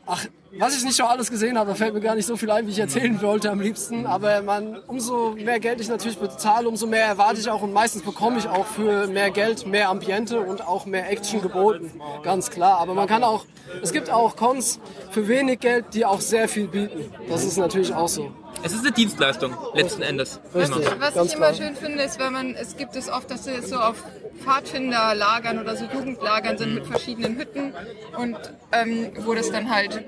Ach, 0.07 0.27
was 0.59 0.77
ich 0.77 0.85
nicht 0.85 0.97
schon 0.97 1.07
alles 1.07 1.31
gesehen 1.31 1.59
habe, 1.59 1.71
da 1.71 1.75
fällt 1.75 1.95
mir 1.95 2.01
gar 2.01 2.15
nicht 2.15 2.27
so 2.27 2.37
viel 2.37 2.51
ein, 2.51 2.67
wie 2.67 2.71
ich 2.71 2.79
erzählen 2.79 3.21
wollte 3.23 3.51
am 3.51 3.61
liebsten. 3.61 4.07
Aber 4.07 4.43
man, 4.43 4.79
umso 4.87 5.31
mehr 5.31 5.61
Geld 5.61 5.81
ich 5.81 5.89
natürlich 5.89 6.19
bezahle, 6.19 6.69
umso 6.69 6.87
mehr 6.87 7.07
erwarte 7.07 7.41
ich 7.41 7.49
auch 7.51 7.63
und 7.63 7.73
meistens 7.73 8.03
bekomme 8.03 8.39
ich 8.39 8.49
auch 8.49 8.67
für 8.67 9.07
mehr 9.07 9.31
Geld 9.31 9.67
mehr 9.67 9.89
Ambiente 9.89 10.41
und 10.41 10.67
auch 10.67 10.87
mehr 10.87 11.11
Action 11.11 11.41
geboten. 11.41 11.91
Ganz 12.23 12.51
klar. 12.51 12.79
Aber 12.79 12.95
man 12.95 13.07
kann 13.09 13.25
auch, 13.25 13.45
es 13.83 13.93
gibt 13.93 14.11
auch 14.11 14.37
Cons 14.37 14.81
für 15.11 15.29
wenig 15.29 15.61
Geld, 15.61 15.87
die 15.95 16.05
auch 16.05 16.21
sehr 16.21 16.49
viel 16.49 16.69
bieten. 16.69 17.11
Das 17.29 17.45
ist 17.45 17.57
natürlich 17.57 17.95
auch 17.95 18.09
so. 18.09 18.31
Es 18.65 18.73
ist 18.73 18.81
eine 18.81 18.93
Dienstleistung, 18.93 19.57
letzten 19.75 20.03
Endes. 20.03 20.41
Richtig. 20.55 20.87
Immer. 20.87 21.01
Was 21.01 21.15
Ganz 21.15 21.31
ich 21.31 21.37
immer 21.37 21.53
klar. 21.53 21.67
schön 21.67 21.77
finde, 21.77 22.03
ist, 22.03 22.19
wenn 22.19 22.33
man, 22.33 22.55
es 22.55 22.77
gibt 22.77 22.97
es 22.97 23.09
oft, 23.09 23.31
dass 23.31 23.45
sie 23.45 23.61
so 23.63 23.77
auf 23.77 24.05
Pfadfinderlagern 24.45 25.59
oder 25.59 25.77
so 25.77 25.85
Jugendlagern 25.85 26.59
sind 26.59 26.75
mit 26.75 26.87
verschiedenen 26.87 27.37
Hütten 27.37 27.75
und 28.17 28.37
ähm, 28.73 29.13
wo 29.21 29.35
das 29.35 29.51
dann 29.51 29.71
halt 29.71 30.05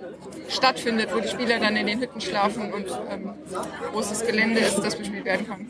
stattfindet, 0.49 1.11
wo 1.15 1.21
die 1.21 1.29
Spieler 1.29 1.59
dann 1.59 1.77
in 1.77 1.87
den 1.87 2.01
Hütten 2.01 2.21
schlafen 2.21 2.73
und 2.73 2.87
ähm, 3.11 3.35
großes 3.93 4.27
Gelände 4.27 4.61
ist, 4.61 4.79
das 4.79 4.97
bespielt 4.97 5.25
werden 5.25 5.47
kann. 5.49 5.67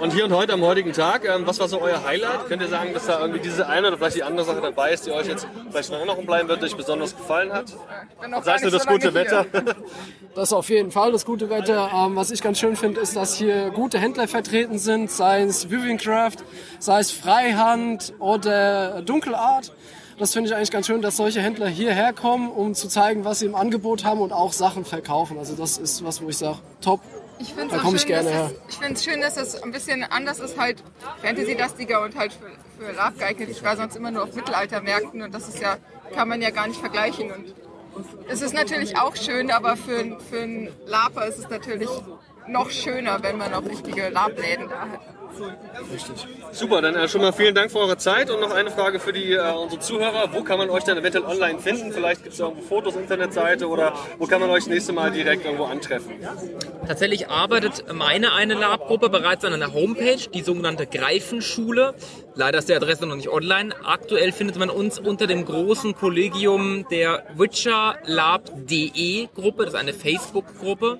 Und 0.00 0.12
hier 0.12 0.24
und 0.24 0.32
heute 0.32 0.52
am 0.52 0.62
heutigen 0.62 0.92
Tag, 0.92 1.24
ähm, 1.24 1.46
was 1.46 1.58
war 1.58 1.68
so 1.68 1.80
euer 1.80 2.04
Highlight? 2.04 2.46
Könnt 2.46 2.62
ihr 2.62 2.68
sagen, 2.68 2.94
dass 2.94 3.06
da 3.06 3.20
irgendwie 3.20 3.40
diese 3.40 3.68
eine 3.68 3.88
oder 3.88 3.98
vielleicht 3.98 4.16
die 4.16 4.22
andere 4.22 4.46
Sache 4.46 4.60
dabei 4.60 4.92
ist, 4.92 5.06
die 5.06 5.10
euch 5.10 5.26
jetzt 5.26 5.46
vielleicht 5.70 5.88
in 5.88 5.96
Erinnerung 5.96 6.24
bleiben 6.24 6.48
wird, 6.48 6.62
die 6.62 6.66
euch 6.66 6.76
besonders 6.76 7.16
gefallen 7.16 7.52
hat? 7.52 7.74
Noch 8.28 8.44
Sei 8.44 8.54
es 8.54 8.62
nur 8.62 8.70
das 8.70 8.84
so 8.84 8.88
gute 8.90 9.14
Wetter? 9.14 9.46
hier. 9.50 9.64
Das 10.34 10.50
ist 10.50 10.52
auf 10.52 10.68
jeden 10.68 10.92
Fall 10.92 11.10
das 11.10 11.24
gute 11.24 11.50
Wetter. 11.50 11.90
Ähm, 11.92 12.14
was 12.14 12.30
ich 12.30 12.40
ganz 12.42 12.60
schön 12.60 12.76
finde, 12.76 13.00
ist, 13.00 13.16
dass 13.16 13.34
hier 13.34 13.70
gute 13.70 13.98
Händler 13.98 14.28
vertreten 14.28 14.78
sind, 14.78 15.10
sei 15.10 15.42
es 15.42 15.68
Viviancraft, 15.68 16.36
sei 16.78 17.00
es 17.00 17.10
Freihand 17.10 18.12
oder 18.20 19.02
Dunkelart. 19.02 19.72
Das 20.18 20.32
finde 20.32 20.50
ich 20.50 20.56
eigentlich 20.56 20.70
ganz 20.72 20.86
schön, 20.86 21.00
dass 21.00 21.16
solche 21.16 21.40
Händler 21.40 21.68
hierher 21.68 22.12
kommen, 22.12 22.50
um 22.50 22.74
zu 22.74 22.88
zeigen, 22.88 23.24
was 23.24 23.38
sie 23.38 23.46
im 23.46 23.54
Angebot 23.54 24.04
haben 24.04 24.20
und 24.20 24.32
auch 24.32 24.52
Sachen 24.52 24.84
verkaufen. 24.84 25.38
Also 25.38 25.54
das 25.54 25.78
ist 25.78 26.04
was, 26.04 26.20
wo 26.22 26.28
ich 26.28 26.36
sage, 26.38 26.58
top. 26.80 27.00
Ich 27.38 27.54
finde 27.54 27.76
Da 27.76 27.82
es 27.86 27.94
ich 27.94 28.00
schön, 28.00 28.08
gerne 28.08 28.24
dass 28.30 28.34
her. 28.38 28.50
es, 28.66 28.74
ich 28.74 28.78
find's 28.80 29.04
schön, 29.04 29.20
dass 29.20 29.36
es 29.36 29.62
ein 29.62 29.70
bisschen 29.70 30.02
anders 30.02 30.40
ist, 30.40 30.58
halt 30.58 30.82
Fantasy-lastiger 31.22 32.02
und 32.02 32.16
halt 32.16 32.32
für, 32.32 32.50
für 32.84 32.92
Lab 32.92 33.16
geeignet. 33.16 33.48
Ich 33.50 33.62
war 33.62 33.76
sonst 33.76 33.94
immer 33.94 34.10
nur 34.10 34.24
auf 34.24 34.34
Mittelaltermärkten 34.34 35.22
und 35.22 35.32
das 35.32 35.48
ist 35.48 35.60
ja, 35.60 35.76
kann 36.12 36.28
man 36.28 36.42
ja 36.42 36.50
gar 36.50 36.66
nicht 36.66 36.80
vergleichen. 36.80 37.30
Und 37.30 37.54
es 38.28 38.42
ist 38.42 38.54
natürlich 38.54 38.98
auch 38.98 39.14
schön, 39.14 39.52
aber 39.52 39.76
für, 39.76 40.18
für 40.28 40.40
einen 40.40 40.68
Laper 40.86 41.26
ist 41.26 41.38
es 41.38 41.48
natürlich 41.48 41.90
noch 42.48 42.70
schöner, 42.70 43.22
wenn 43.22 43.38
man 43.38 43.54
auch 43.54 43.64
richtige 43.64 44.08
Labläden 44.08 44.68
da 44.68 44.80
hat. 44.80 45.00
Super, 46.52 46.82
dann 46.82 46.94
äh, 46.94 47.08
schon 47.08 47.20
mal 47.20 47.32
vielen 47.32 47.54
Dank 47.54 47.70
für 47.70 47.78
eure 47.78 47.96
Zeit 47.96 48.30
und 48.30 48.40
noch 48.40 48.50
eine 48.52 48.70
Frage 48.70 48.98
für 48.98 49.12
die, 49.12 49.32
äh, 49.32 49.52
unsere 49.52 49.80
Zuhörer. 49.80 50.30
Wo 50.32 50.42
kann 50.42 50.58
man 50.58 50.70
euch 50.70 50.84
denn 50.84 50.96
eventuell 50.96 51.24
online 51.24 51.58
finden? 51.58 51.92
Vielleicht 51.92 52.22
gibt 52.22 52.34
es 52.34 52.40
irgendwo 52.40 52.62
Fotos, 52.62 52.96
Internetseite 52.96 53.68
oder 53.68 53.94
wo 54.18 54.26
kann 54.26 54.40
man 54.40 54.50
euch 54.50 54.64
das 54.64 54.68
nächste 54.68 54.92
Mal 54.92 55.10
direkt 55.10 55.44
irgendwo 55.44 55.64
antreffen? 55.64 56.12
Tatsächlich 56.86 57.28
arbeitet 57.28 57.84
meine 57.92 58.32
eine 58.32 58.54
Lab-Gruppe 58.54 59.10
bereits 59.10 59.44
an 59.44 59.52
einer 59.52 59.72
Homepage, 59.74 60.28
die 60.32 60.42
sogenannte 60.42 60.86
Greifenschule. 60.86 61.94
Leider 62.34 62.58
ist 62.58 62.68
die 62.68 62.74
Adresse 62.74 63.06
noch 63.06 63.16
nicht 63.16 63.28
online. 63.28 63.74
Aktuell 63.84 64.32
findet 64.32 64.56
man 64.58 64.70
uns 64.70 64.98
unter 64.98 65.26
dem 65.26 65.44
großen 65.44 65.94
Kollegium 65.94 66.86
der 66.90 67.24
WitcherLab.de 67.36 69.28
Gruppe. 69.34 69.64
Das 69.64 69.74
ist 69.74 69.80
eine 69.80 69.92
Facebook-Gruppe. 69.92 70.98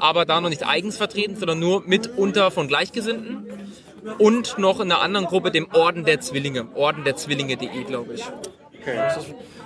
Aber 0.00 0.24
da 0.24 0.40
noch 0.40 0.48
nicht 0.48 0.66
eigens 0.66 0.96
vertreten, 0.96 1.36
sondern 1.36 1.58
nur 1.58 1.82
mitunter 1.86 2.50
von 2.50 2.68
Gleichgesinnten. 2.68 3.46
Und 4.18 4.58
noch 4.58 4.80
in 4.80 4.90
einer 4.90 5.00
anderen 5.00 5.26
Gruppe, 5.26 5.50
dem 5.52 5.68
Orden 5.72 6.04
der 6.04 6.20
Zwillinge. 6.20 6.66
Orden 6.74 7.04
der 7.04 7.16
Zwillinge.de, 7.16 7.84
glaube 7.84 8.14
ich. 8.14 8.24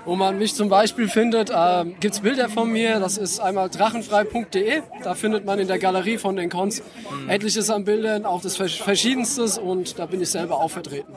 Wo 0.05 0.15
man 0.15 0.39
mich 0.39 0.55
zum 0.55 0.69
Beispiel 0.69 1.09
findet, 1.09 1.51
ähm, 1.55 1.97
gibt's 2.01 2.21
Bilder 2.21 2.49
von 2.51 2.71
mir. 2.71 3.01
Das 3.01 3.17
ist 3.17 3.41
einmal 3.41 3.71
drachenfrei.de. 3.71 4.83
Da 5.03 5.15
findet 5.15 5.47
man 5.47 5.59
in 5.59 5.67
der 5.69 5.79
Galerie 5.79 6.19
von 6.19 6.37
den 6.37 6.51
Cons 6.51 6.83
etliches 7.29 7.71
an 7.71 7.85
Bildern, 7.85 8.27
auch 8.27 8.43
das 8.43 8.61
Versch- 8.61 8.83
Verschiedenstes 8.83 9.57
und 9.59 9.99
da 9.99 10.05
bin 10.07 10.21
ich 10.21 10.29
selber 10.29 10.59
auch 10.61 10.71
vertreten. 10.71 11.15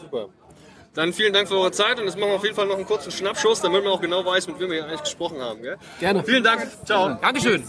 Super. 0.00 0.26
Dann 0.94 1.12
vielen 1.12 1.32
Dank 1.32 1.46
für 1.46 1.54
eure 1.54 1.70
Zeit 1.70 2.00
und 2.00 2.06
jetzt 2.06 2.18
machen 2.18 2.30
wir 2.30 2.36
auf 2.36 2.42
jeden 2.44 2.56
Fall 2.56 2.66
noch 2.66 2.74
einen 2.76 2.86
kurzen 2.86 3.12
Schnappschuss, 3.12 3.60
damit 3.60 3.84
man 3.84 3.92
auch 3.92 4.00
genau 4.00 4.24
weiß, 4.26 4.48
mit 4.48 4.58
wem 4.58 4.68
wir 4.70 4.78
hier 4.78 4.86
eigentlich 4.88 5.02
gesprochen 5.02 5.40
haben. 5.40 5.62
Gell? 5.62 5.76
Gerne. 6.00 6.24
Vielen 6.24 6.42
Dank. 6.42 6.66
Ciao. 6.84 7.16
Dankeschön. 7.22 7.62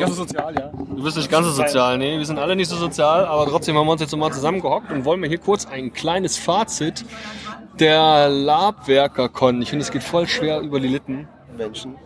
Nicht 0.00 0.16
ganz 0.16 0.16
so 0.16 0.24
sozial, 0.24 0.54
ja. 0.54 0.70
Du 0.72 1.02
bist 1.02 1.16
nicht 1.16 1.30
ganz 1.30 1.46
so 1.46 1.52
sozial, 1.52 1.98
nee, 1.98 2.18
wir 2.18 2.26
sind 2.26 2.38
alle 2.38 2.56
nicht 2.56 2.68
so 2.68 2.76
sozial, 2.76 3.24
aber 3.24 3.46
trotzdem 3.46 3.76
haben 3.76 3.86
wir 3.86 3.92
uns 3.92 4.00
jetzt 4.00 4.12
nochmal 4.12 4.32
zusammengehockt 4.32 4.90
und 4.90 5.04
wollen 5.04 5.20
mir 5.20 5.28
hier 5.28 5.38
kurz 5.38 5.66
ein 5.66 5.92
kleines 5.92 6.36
Fazit 6.36 7.04
der 7.78 8.28
Labwerker-Con. 8.28 9.62
Ich 9.62 9.70
finde, 9.70 9.84
es 9.84 9.90
geht 9.90 10.02
voll 10.02 10.26
schwer 10.26 10.60
über 10.60 10.80
die 10.80 10.88
Lippen. 10.88 11.28
Menschen. 11.56 11.96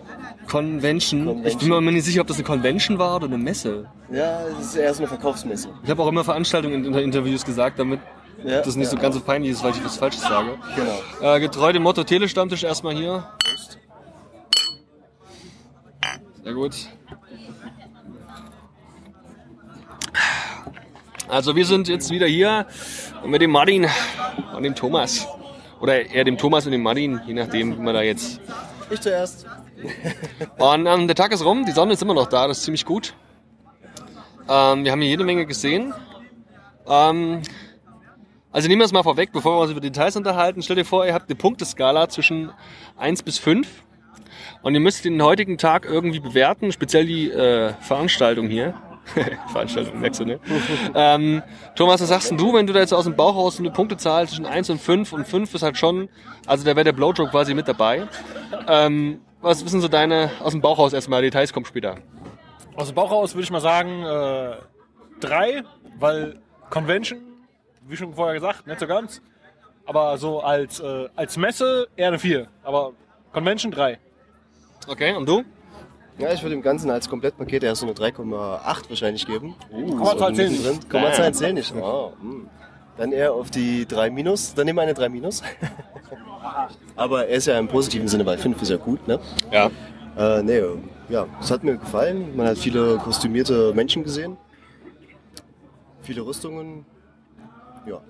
Convention. 0.51 1.45
Ich 1.47 1.57
bin 1.57 1.69
mir 1.69 1.93
nicht 1.93 2.05
sicher, 2.05 2.21
ob 2.21 2.27
das 2.27 2.37
eine 2.37 2.45
Convention 2.45 2.99
war 2.99 3.17
oder 3.17 3.27
eine 3.27 3.39
Messe. 3.39 3.87
Ja, 4.11 4.41
es 4.61 4.67
ist 4.67 4.77
eher 4.77 4.93
so 4.93 5.01
eine 5.01 5.09
Verkaufsmesse. 5.09 5.69
Ich 5.83 5.91
habe 5.91 6.03
auch 6.03 6.09
immer 6.09 6.25
Veranstaltungen 6.25 6.85
in 6.85 6.95
Interviews 6.95 7.45
gesagt, 7.45 7.79
damit 7.79 8.01
Ja, 8.45 8.61
das 8.61 8.77
nicht 8.77 8.91
so 8.91 8.97
ja, 8.97 9.03
ganz 9.03 9.15
so 9.15 9.21
peinlich 9.21 9.53
ist, 9.53 9.65
weil 9.65 9.73
ich 9.73 9.85
was 9.85 9.97
Falsches 9.97 10.23
sage. 10.23 10.51
Genau. 10.77 11.35
Äh, 11.35 11.41
getreu 11.41 11.73
dem 11.73 11.83
Motto 11.83 12.05
Telestammtisch 12.05 12.65
erstmal 12.65 12.95
hier. 12.95 13.27
Sehr 16.43 16.53
gut. 16.53 16.75
Also 21.29 21.57
wir 21.57 21.65
sind 21.65 21.89
jetzt 21.89 22.11
wieder 22.11 22.27
hier 22.27 22.67
mit 23.25 23.41
dem 23.41 23.51
Martin 23.51 23.87
und 24.55 24.63
dem 24.63 24.75
Thomas. 24.75 25.27
Oder 25.81 26.07
eher 26.07 26.25
dem 26.25 26.39
Thomas 26.39 26.67
und 26.67 26.73
dem 26.73 26.83
Martin, 26.83 27.21
je 27.27 27.35
nachdem, 27.35 27.77
wie 27.77 27.81
man 27.81 27.95
da 27.95 28.03
jetzt. 28.03 28.41
Ich 28.91 29.01
zuerst. 29.01 29.47
Und 30.59 30.87
ähm, 30.87 31.07
der 31.09 31.17
Tag 31.17 31.33
ist 31.33 31.45
rum, 31.45 31.65
die 31.67 31.73
Sonne 31.73 31.95
ist 31.95 32.03
immer 32.03 32.15
noch 32.15 32.27
da, 32.27 32.47
das 32.47 32.59
ist 32.59 32.65
ziemlich 32.65 32.85
gut. 32.85 33.15
Ähm, 34.49 34.85
wir 34.85 34.93
haben 34.93 35.01
hier 35.01 35.11
jede 35.11 35.25
Menge 35.25 35.47
gesehen. 35.47 35.93
Ähm, 36.87 37.43
also 38.53 38.69
nehmen 38.69 38.81
wir 38.81 38.87
es 38.87 38.93
mal 38.93 39.03
vorweg, 39.03 39.31
bevor 39.33 39.57
wir 39.57 39.63
uns 39.63 39.73
über 39.73 39.81
Details 39.81 40.17
unterhalten. 40.17 40.63
Stell 40.63 40.77
dir 40.77 40.85
vor, 40.85 41.05
ihr 41.07 41.13
habt 41.13 41.29
eine 41.29 41.37
Punkteskala 41.37 42.09
zwischen 42.09 42.51
1 42.97 43.23
bis 43.23 43.39
5 43.39 43.67
und 44.63 44.75
ihr 44.75 44.81
müsst 44.81 45.05
den 45.05 45.21
heutigen 45.23 45.59
Tag 45.59 45.87
irgendwie 45.87 46.21
bewerten, 46.21 46.73
speziell 46.73 47.07
die 47.07 47.31
äh, 47.31 47.75
Veranstaltung 47.81 48.49
hier. 48.49 48.75
Veranstaltung, 49.53 50.01
merkst 50.01 50.21
du, 50.21 50.25
ne? 50.25 50.41
ähm, 50.95 51.43
Thomas, 51.75 52.01
was 52.01 52.09
sagst 52.09 52.31
denn 52.31 52.39
du, 52.39 52.55
wenn 52.55 52.67
du 52.67 52.73
da 52.73 52.81
jetzt 52.81 52.93
aus 52.93 53.05
dem 53.05 53.17
Bauch 53.17 53.37
raus 53.37 53.59
eine 53.59 53.71
Punktezahl 53.71 54.27
zwischen 54.27 54.47
1 54.47 54.71
und 54.71 54.81
5 54.81 55.13
und 55.13 55.27
5 55.27 55.55
ist 55.55 55.63
halt 55.63 55.77
schon, 55.77 56.09
also 56.47 56.65
da 56.65 56.75
wäre 56.75 56.85
der 56.85 56.93
Blowjob 56.93 57.31
quasi 57.31 57.55
mit 57.55 57.69
dabei. 57.69 58.09
Ähm, 58.67 59.21
was 59.41 59.65
wissen 59.65 59.81
so 59.81 59.89
deine 59.89 60.31
aus 60.41 60.53
dem 60.53 60.63
Bauch 60.63 60.79
raus 60.79 60.95
erstmal? 60.95 61.21
Details 61.21 61.53
kommen 61.53 61.67
später. 61.67 61.97
Aus 62.77 62.87
dem 62.89 62.95
Bauch 62.95 63.11
raus 63.11 63.35
würde 63.35 63.45
ich 63.45 63.51
mal 63.51 63.61
sagen, 63.61 64.03
äh, 64.03 64.57
drei, 65.21 65.63
weil 65.99 66.41
Convention, 66.71 67.21
wie 67.87 67.97
schon 67.97 68.15
vorher 68.15 68.35
gesagt, 68.35 68.67
nicht 68.67 68.81
so 68.81 68.87
ganz. 68.87 69.21
Aber 69.87 70.17
so 70.17 70.41
als, 70.41 70.81
äh, 70.81 71.09
als 71.15 71.37
Messe 71.37 71.89
eher 71.95 72.09
eine 72.09 72.19
vier. 72.19 72.49
Aber 72.63 72.93
Convention 73.33 73.71
drei. 73.71 73.99
Okay, 74.89 75.15
und 75.15 75.29
du? 75.29 75.45
Ja, 76.19 76.33
ich 76.33 76.43
würde 76.43 76.55
dem 76.55 76.63
Ganzen 76.63 76.91
als 76.91 77.09
Komplettpaket 77.09 77.65
eher 77.65 77.75
so 77.75 77.87
eine 77.87 77.95
3,8 77.95 78.89
wahrscheinlich 78.89 79.27
geben. 79.27 79.55
Uh, 79.73 79.97
Kommazahlen 79.97 80.35
zählen 80.35 80.53
nicht. 80.53 80.65
Drin. 80.93 81.55
Nicht. 81.55 81.75
Hm. 82.21 82.49
Dann 82.97 83.13
eher 83.13 83.33
auf 83.33 83.51
die 83.51 83.87
3 83.87 84.11
Minus. 84.11 84.55
Dann 84.55 84.67
nehmen 84.67 84.79
wir 84.79 84.83
eine 84.83 84.95
3 84.95 85.09
Minus. 85.09 85.43
Aber 86.97 87.27
er 87.27 87.37
ist 87.37 87.47
ja 87.47 87.59
im 87.59 87.67
positiven 87.67 88.07
Sinne, 88.07 88.25
weil 88.27 88.39
5 88.39 88.63
ist 88.63 88.69
ja 88.69 88.77
gut, 88.77 89.07
ne? 89.09 89.19
Ja. 89.51 89.71
Äh, 90.17 90.43
nee, 90.45 90.63
ja, 91.09 91.27
es 91.41 91.51
hat 91.51 91.65
mir 91.65 91.77
gefallen. 91.77 92.37
Man 92.37 92.47
hat 92.47 92.59
viele 92.59 92.99
kostümierte 92.99 93.73
Menschen 93.75 94.05
gesehen. 94.05 94.37
Viele 96.03 96.25
Rüstungen. 96.25 96.87
Ja. 97.87 98.01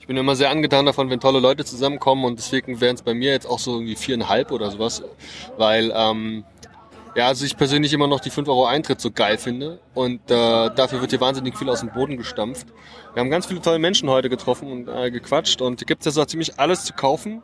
Ich 0.00 0.06
bin 0.06 0.16
immer 0.16 0.34
sehr 0.34 0.50
angetan 0.50 0.86
davon, 0.86 1.08
wenn 1.08 1.20
tolle 1.20 1.38
Leute 1.38 1.64
zusammenkommen 1.64 2.24
und 2.24 2.38
deswegen 2.38 2.80
wären 2.80 2.96
es 2.96 3.02
bei 3.02 3.14
mir 3.14 3.30
jetzt 3.30 3.46
auch 3.48 3.60
so 3.60 3.74
irgendwie 3.74 3.94
viereinhalb 3.94 4.50
oder 4.50 4.70
sowas, 4.70 5.04
weil 5.56 5.92
ähm, 5.94 6.44
ja, 7.14 7.26
also 7.26 7.44
ich 7.44 7.56
persönlich 7.56 7.92
immer 7.92 8.06
noch 8.06 8.20
die 8.20 8.30
5 8.30 8.48
Euro 8.48 8.66
Eintritt 8.66 9.00
so 9.00 9.10
geil 9.10 9.38
finde 9.38 9.80
und 9.94 10.20
äh, 10.30 10.70
dafür 10.74 11.00
wird 11.00 11.10
hier 11.10 11.20
wahnsinnig 11.20 11.56
viel 11.56 11.68
aus 11.68 11.80
dem 11.80 11.90
Boden 11.92 12.16
gestampft. 12.16 12.68
Wir 13.14 13.20
haben 13.20 13.30
ganz 13.30 13.46
viele 13.46 13.60
tolle 13.60 13.78
Menschen 13.78 14.08
heute 14.08 14.28
getroffen 14.28 14.70
und 14.70 14.88
äh, 14.88 15.10
gequatscht 15.10 15.60
und 15.60 15.86
gibt 15.86 16.02
es 16.02 16.06
ja 16.06 16.12
so 16.12 16.24
ziemlich 16.24 16.58
alles 16.58 16.84
zu 16.84 16.92
kaufen. 16.92 17.42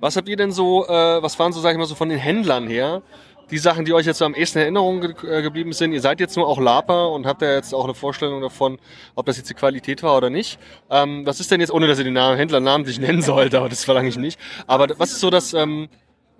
Was 0.00 0.16
habt 0.16 0.28
ihr 0.28 0.36
denn 0.36 0.50
so, 0.50 0.86
äh, 0.86 1.22
was 1.22 1.38
waren 1.38 1.52
so, 1.52 1.60
sag 1.60 1.72
ich 1.72 1.78
mal, 1.78 1.86
so 1.86 1.94
von 1.94 2.08
den 2.08 2.18
Händlern 2.18 2.66
her, 2.66 3.02
die 3.50 3.58
Sachen, 3.58 3.84
die 3.84 3.92
euch 3.92 4.06
jetzt 4.06 4.18
so 4.18 4.24
am 4.24 4.34
ehesten 4.34 4.58
in 4.58 4.62
Erinnerung 4.62 5.00
ge 5.00 5.14
äh, 5.28 5.42
geblieben 5.42 5.72
sind? 5.72 5.92
Ihr 5.92 6.00
seid 6.00 6.20
jetzt 6.20 6.36
nur 6.36 6.48
auch 6.48 6.58
Laper 6.58 7.10
und 7.10 7.26
habt 7.26 7.42
ja 7.42 7.52
jetzt 7.54 7.74
auch 7.74 7.84
eine 7.84 7.94
Vorstellung 7.94 8.40
davon, 8.40 8.78
ob 9.14 9.26
das 9.26 9.36
jetzt 9.36 9.50
die 9.50 9.54
Qualität 9.54 10.02
war 10.02 10.16
oder 10.16 10.30
nicht. 10.30 10.58
Ähm, 10.88 11.26
was 11.26 11.38
ist 11.38 11.50
denn 11.50 11.60
jetzt, 11.60 11.70
ohne 11.70 11.86
dass 11.86 11.98
ihr 11.98 12.04
den 12.04 12.14
Namen, 12.14 12.36
Händler 12.38 12.60
namentlich 12.60 12.98
nennen 12.98 13.22
sollt, 13.22 13.54
aber 13.54 13.68
das 13.68 13.84
verlange 13.84 14.08
ich 14.08 14.16
nicht. 14.16 14.40
Aber 14.66 14.88
was 14.98 15.10
ist 15.12 15.20
so 15.20 15.30
das, 15.30 15.52
ähm, 15.52 15.88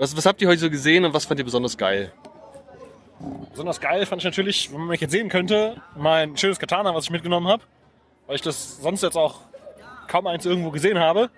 was, 0.00 0.16
was 0.16 0.24
habt 0.24 0.40
ihr 0.40 0.48
heute 0.48 0.60
so 0.60 0.70
gesehen 0.70 1.04
und 1.04 1.12
was 1.12 1.26
fand 1.26 1.38
ihr 1.38 1.44
besonders 1.44 1.76
geil? 1.76 2.10
Besonders 3.50 3.80
geil 3.80 4.06
fand 4.06 4.22
ich 4.22 4.24
natürlich, 4.24 4.72
wenn 4.72 4.80
man 4.80 4.88
mich 4.88 5.00
jetzt 5.02 5.10
sehen 5.10 5.28
könnte, 5.28 5.82
mein 5.94 6.36
schönes 6.38 6.58
Katana, 6.58 6.94
was 6.94 7.04
ich 7.04 7.10
mitgenommen 7.10 7.46
habe. 7.48 7.62
Weil 8.26 8.36
ich 8.36 8.42
das 8.42 8.80
sonst 8.80 9.02
jetzt 9.02 9.16
auch 9.16 9.40
kaum 10.08 10.26
eins 10.26 10.46
irgendwo 10.46 10.70
gesehen 10.70 10.98
habe. 10.98 11.28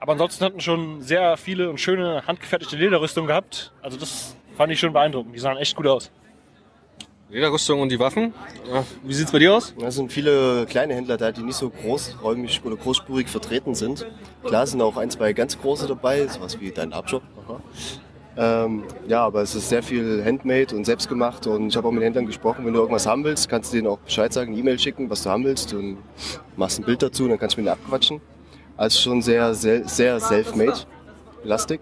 Aber 0.00 0.12
ansonsten 0.12 0.44
hatten 0.44 0.60
schon 0.60 1.02
sehr 1.02 1.36
viele 1.36 1.70
und 1.70 1.78
schöne 1.78 2.26
handgefertigte 2.26 2.74
Lederrüstungen 2.74 3.28
gehabt. 3.28 3.72
Also 3.80 3.96
das 3.96 4.34
fand 4.56 4.72
ich 4.72 4.80
schon 4.80 4.92
beeindruckend. 4.92 5.32
Die 5.32 5.38
sahen 5.38 5.56
echt 5.56 5.76
gut 5.76 5.86
aus. 5.86 6.10
Lederrüstung 7.32 7.80
und 7.80 7.90
die 7.90 7.98
Waffen. 7.98 8.34
Wie 9.02 9.14
sieht's 9.14 9.32
bei 9.32 9.38
dir 9.38 9.54
aus? 9.54 9.74
Da 9.78 9.90
sind 9.90 10.12
viele 10.12 10.66
kleine 10.66 10.94
Händler 10.94 11.16
da, 11.16 11.32
die 11.32 11.42
nicht 11.42 11.56
so 11.56 11.70
großräumig 11.70 12.60
oder 12.62 12.76
großspurig 12.76 13.26
vertreten 13.26 13.74
sind. 13.74 14.06
Klar 14.44 14.66
sind 14.66 14.82
auch 14.82 14.98
ein, 14.98 15.08
zwei 15.08 15.32
ganz 15.32 15.58
große 15.58 15.86
dabei, 15.86 16.26
sowas 16.26 16.60
wie 16.60 16.70
dein 16.70 16.92
Abshop. 16.92 17.22
Ähm, 18.36 18.84
ja, 19.08 19.24
aber 19.24 19.40
es 19.40 19.54
ist 19.54 19.70
sehr 19.70 19.82
viel 19.82 20.22
Handmade 20.22 20.76
und 20.76 20.84
selbstgemacht 20.84 21.46
und 21.46 21.68
ich 21.68 21.76
habe 21.76 21.88
auch 21.88 21.92
mit 21.92 22.02
Händlern 22.02 22.26
gesprochen, 22.26 22.66
wenn 22.66 22.72
du 22.74 22.80
irgendwas 22.80 23.06
haben 23.06 23.24
willst, 23.24 23.48
kannst 23.48 23.72
du 23.72 23.76
denen 23.76 23.88
auch 23.88 23.98
Bescheid 23.98 24.32
sagen, 24.32 24.52
eine 24.52 24.60
E-Mail 24.60 24.78
schicken, 24.78 25.08
was 25.10 25.22
du 25.22 25.30
haben 25.30 25.44
willst 25.44 25.72
und 25.74 25.98
machst 26.56 26.80
ein 26.80 26.84
Bild 26.84 27.02
dazu 27.02 27.24
und 27.24 27.30
dann 27.30 27.38
kannst 27.38 27.56
du 27.56 27.60
mit 27.60 27.66
denen 27.66 27.78
abquatschen. 27.78 28.20
Also 28.76 28.98
schon 28.98 29.22
sehr, 29.22 29.54
sehr, 29.54 29.86
sehr 29.86 30.18
self-made, 30.18 30.80
lastig. 31.44 31.80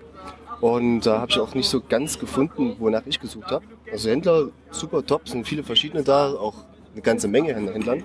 Und 0.61 1.01
da 1.03 1.21
habe 1.21 1.31
ich 1.31 1.39
auch 1.39 1.55
nicht 1.55 1.69
so 1.69 1.81
ganz 1.81 2.19
gefunden, 2.19 2.77
wonach 2.79 3.03
ich 3.07 3.19
gesucht 3.19 3.51
habe. 3.51 3.65
Also 3.91 4.11
Händler, 4.11 4.49
super 4.71 5.05
top, 5.05 5.29
sind 5.29 5.47
viele 5.47 5.63
verschiedene 5.63 6.03
da, 6.03 6.33
auch 6.35 6.55
eine 6.93 7.03
ganze 7.03 7.29
Menge 7.29 7.57
an 7.57 7.69
Händlern. 7.69 8.05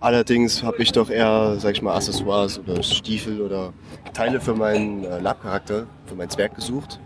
Allerdings 0.00 0.62
habe 0.62 0.82
ich 0.82 0.92
doch 0.92 1.10
eher, 1.10 1.56
sag 1.58 1.72
ich 1.72 1.82
mal, 1.82 1.94
Accessoires 1.94 2.58
oder 2.58 2.82
Stiefel 2.82 3.40
oder 3.42 3.72
Teile 4.14 4.40
für 4.40 4.54
meinen 4.54 5.04
äh, 5.04 5.20
Lab-Charakter, 5.20 5.86
für 6.06 6.14
mein 6.14 6.30
Zwerg 6.30 6.54
gesucht 6.54 6.98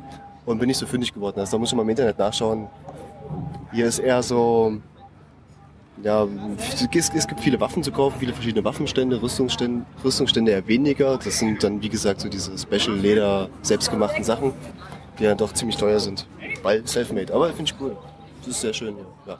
und 0.46 0.58
bin 0.58 0.68
nicht 0.68 0.78
so 0.78 0.86
fündig 0.86 1.12
geworden. 1.12 1.40
Also 1.40 1.52
da 1.52 1.58
muss 1.58 1.70
ich 1.70 1.76
mal 1.76 1.82
im 1.82 1.88
Internet 1.88 2.18
nachschauen. 2.18 2.68
Hier 3.72 3.86
ist 3.86 3.98
eher 3.98 4.22
so, 4.22 4.76
ja, 6.02 6.26
es 6.58 6.90
gibt- 6.90 7.14
es 7.14 7.26
gibt 7.26 7.40
viele 7.40 7.60
Waffen 7.60 7.82
zu 7.82 7.92
kaufen, 7.92 8.16
viele 8.18 8.32
verschiedene 8.32 8.64
Waffenstände, 8.64 9.20
Rüstungsstände, 9.22 9.84
Rüstungsstände 10.04 10.52
eher 10.52 10.66
weniger. 10.66 11.18
Das 11.18 11.38
sind 11.38 11.62
dann, 11.62 11.80
wie 11.82 11.88
gesagt, 11.88 12.20
so 12.20 12.28
diese 12.28 12.56
Special-Leder, 12.58 13.48
selbstgemachten 13.62 14.24
Sachen, 14.24 14.52
die 15.18 15.24
ja 15.24 15.34
doch 15.34 15.52
ziemlich 15.52 15.76
teuer 15.76 16.00
sind. 16.00 16.26
Weil 16.62 16.86
self-made. 16.86 17.32
Aber 17.32 17.48
finde 17.48 17.64
ich 17.64 17.74
cool. 17.80 17.96
Das 18.40 18.48
ist 18.48 18.60
sehr 18.60 18.74
schön 18.74 18.94
hier. 18.96 19.06
Ja. 19.26 19.38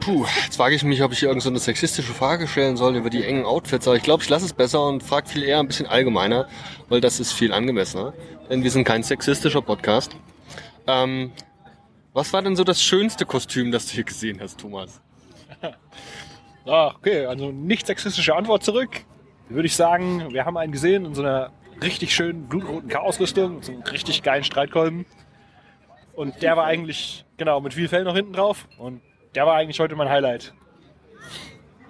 Puh, 0.00 0.24
jetzt 0.44 0.56
frage 0.56 0.74
ich 0.74 0.82
mich, 0.82 1.02
ob 1.02 1.12
ich 1.12 1.18
hier 1.18 1.28
irgend 1.28 1.42
so 1.42 1.54
sexistische 1.54 2.14
Frage 2.14 2.48
stellen 2.48 2.78
soll 2.78 2.96
über 2.96 3.10
die 3.10 3.22
engen 3.22 3.44
Outfits, 3.44 3.86
aber 3.86 3.96
ich 3.98 4.02
glaube, 4.02 4.22
ich 4.22 4.30
lasse 4.30 4.46
es 4.46 4.54
besser 4.54 4.86
und 4.86 5.02
frage 5.02 5.28
viel 5.28 5.42
eher 5.42 5.58
ein 5.58 5.66
bisschen 5.66 5.86
allgemeiner, 5.86 6.48
weil 6.88 7.02
das 7.02 7.20
ist 7.20 7.32
viel 7.32 7.52
angemessener. 7.52 8.14
Denn 8.48 8.62
wir 8.64 8.70
sind 8.70 8.84
kein 8.84 9.02
sexistischer 9.02 9.60
Podcast. 9.60 10.16
Ähm, 10.86 11.32
was 12.12 12.32
war 12.32 12.42
denn 12.42 12.56
so 12.56 12.64
das 12.64 12.82
schönste 12.82 13.26
Kostüm, 13.26 13.70
das 13.72 13.86
du 13.86 13.92
hier 13.92 14.04
gesehen 14.04 14.40
hast, 14.40 14.58
Thomas? 14.60 15.00
Ah, 16.66 16.88
okay, 16.88 17.24
also 17.24 17.50
nicht 17.50 17.86
sexistische 17.86 18.36
Antwort 18.36 18.62
zurück. 18.62 18.90
Würde 19.48 19.66
ich 19.66 19.74
sagen, 19.74 20.30
wir 20.30 20.44
haben 20.44 20.58
einen 20.58 20.72
gesehen 20.72 21.06
in 21.06 21.14
so 21.14 21.22
einer 21.22 21.52
richtig 21.82 22.14
schönen 22.14 22.48
blutroten 22.48 22.88
Chaosrüstung, 22.88 23.56
mit 23.56 23.64
so 23.64 23.72
einem 23.72 23.82
richtig 23.82 24.22
geilen 24.22 24.44
Streitkolben. 24.44 25.06
Und 26.12 26.42
der 26.42 26.56
war 26.56 26.66
eigentlich, 26.66 27.24
genau, 27.38 27.60
mit 27.60 27.74
viel 27.74 27.88
Fell 27.88 28.04
noch 28.04 28.14
hinten 28.14 28.34
drauf. 28.34 28.68
Und 28.78 29.00
der 29.34 29.46
war 29.46 29.56
eigentlich 29.56 29.80
heute 29.80 29.96
mein 29.96 30.10
Highlight. 30.10 30.52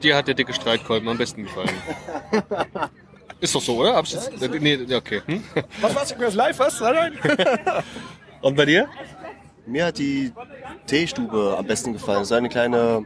Dir 0.02 0.16
hat 0.16 0.28
der 0.28 0.34
dicke 0.34 0.52
Streitkolben 0.52 1.08
am 1.08 1.18
besten 1.18 1.42
gefallen. 1.42 1.70
Ist 3.40 3.54
doch 3.54 3.60
so, 3.60 3.76
oder? 3.76 3.96
Hab's 3.96 4.12
jetzt, 4.12 4.40
nee, 4.60 4.94
okay. 4.94 5.22
Hm? 5.26 5.42
Was 5.80 5.94
war's? 5.94 6.10
Ich 6.12 6.16
das 6.16 6.34
live, 6.34 6.58
was? 6.58 6.80
Nein, 6.80 7.18
nein. 7.24 7.82
Und 8.40 8.56
bei 8.56 8.66
dir? 8.66 8.88
Mir 9.70 9.86
hat 9.86 9.98
die 9.98 10.32
Teestube 10.86 11.54
am 11.56 11.64
besten 11.64 11.92
gefallen. 11.92 12.24
So 12.24 12.34
eine 12.34 12.48
kleine 12.48 13.04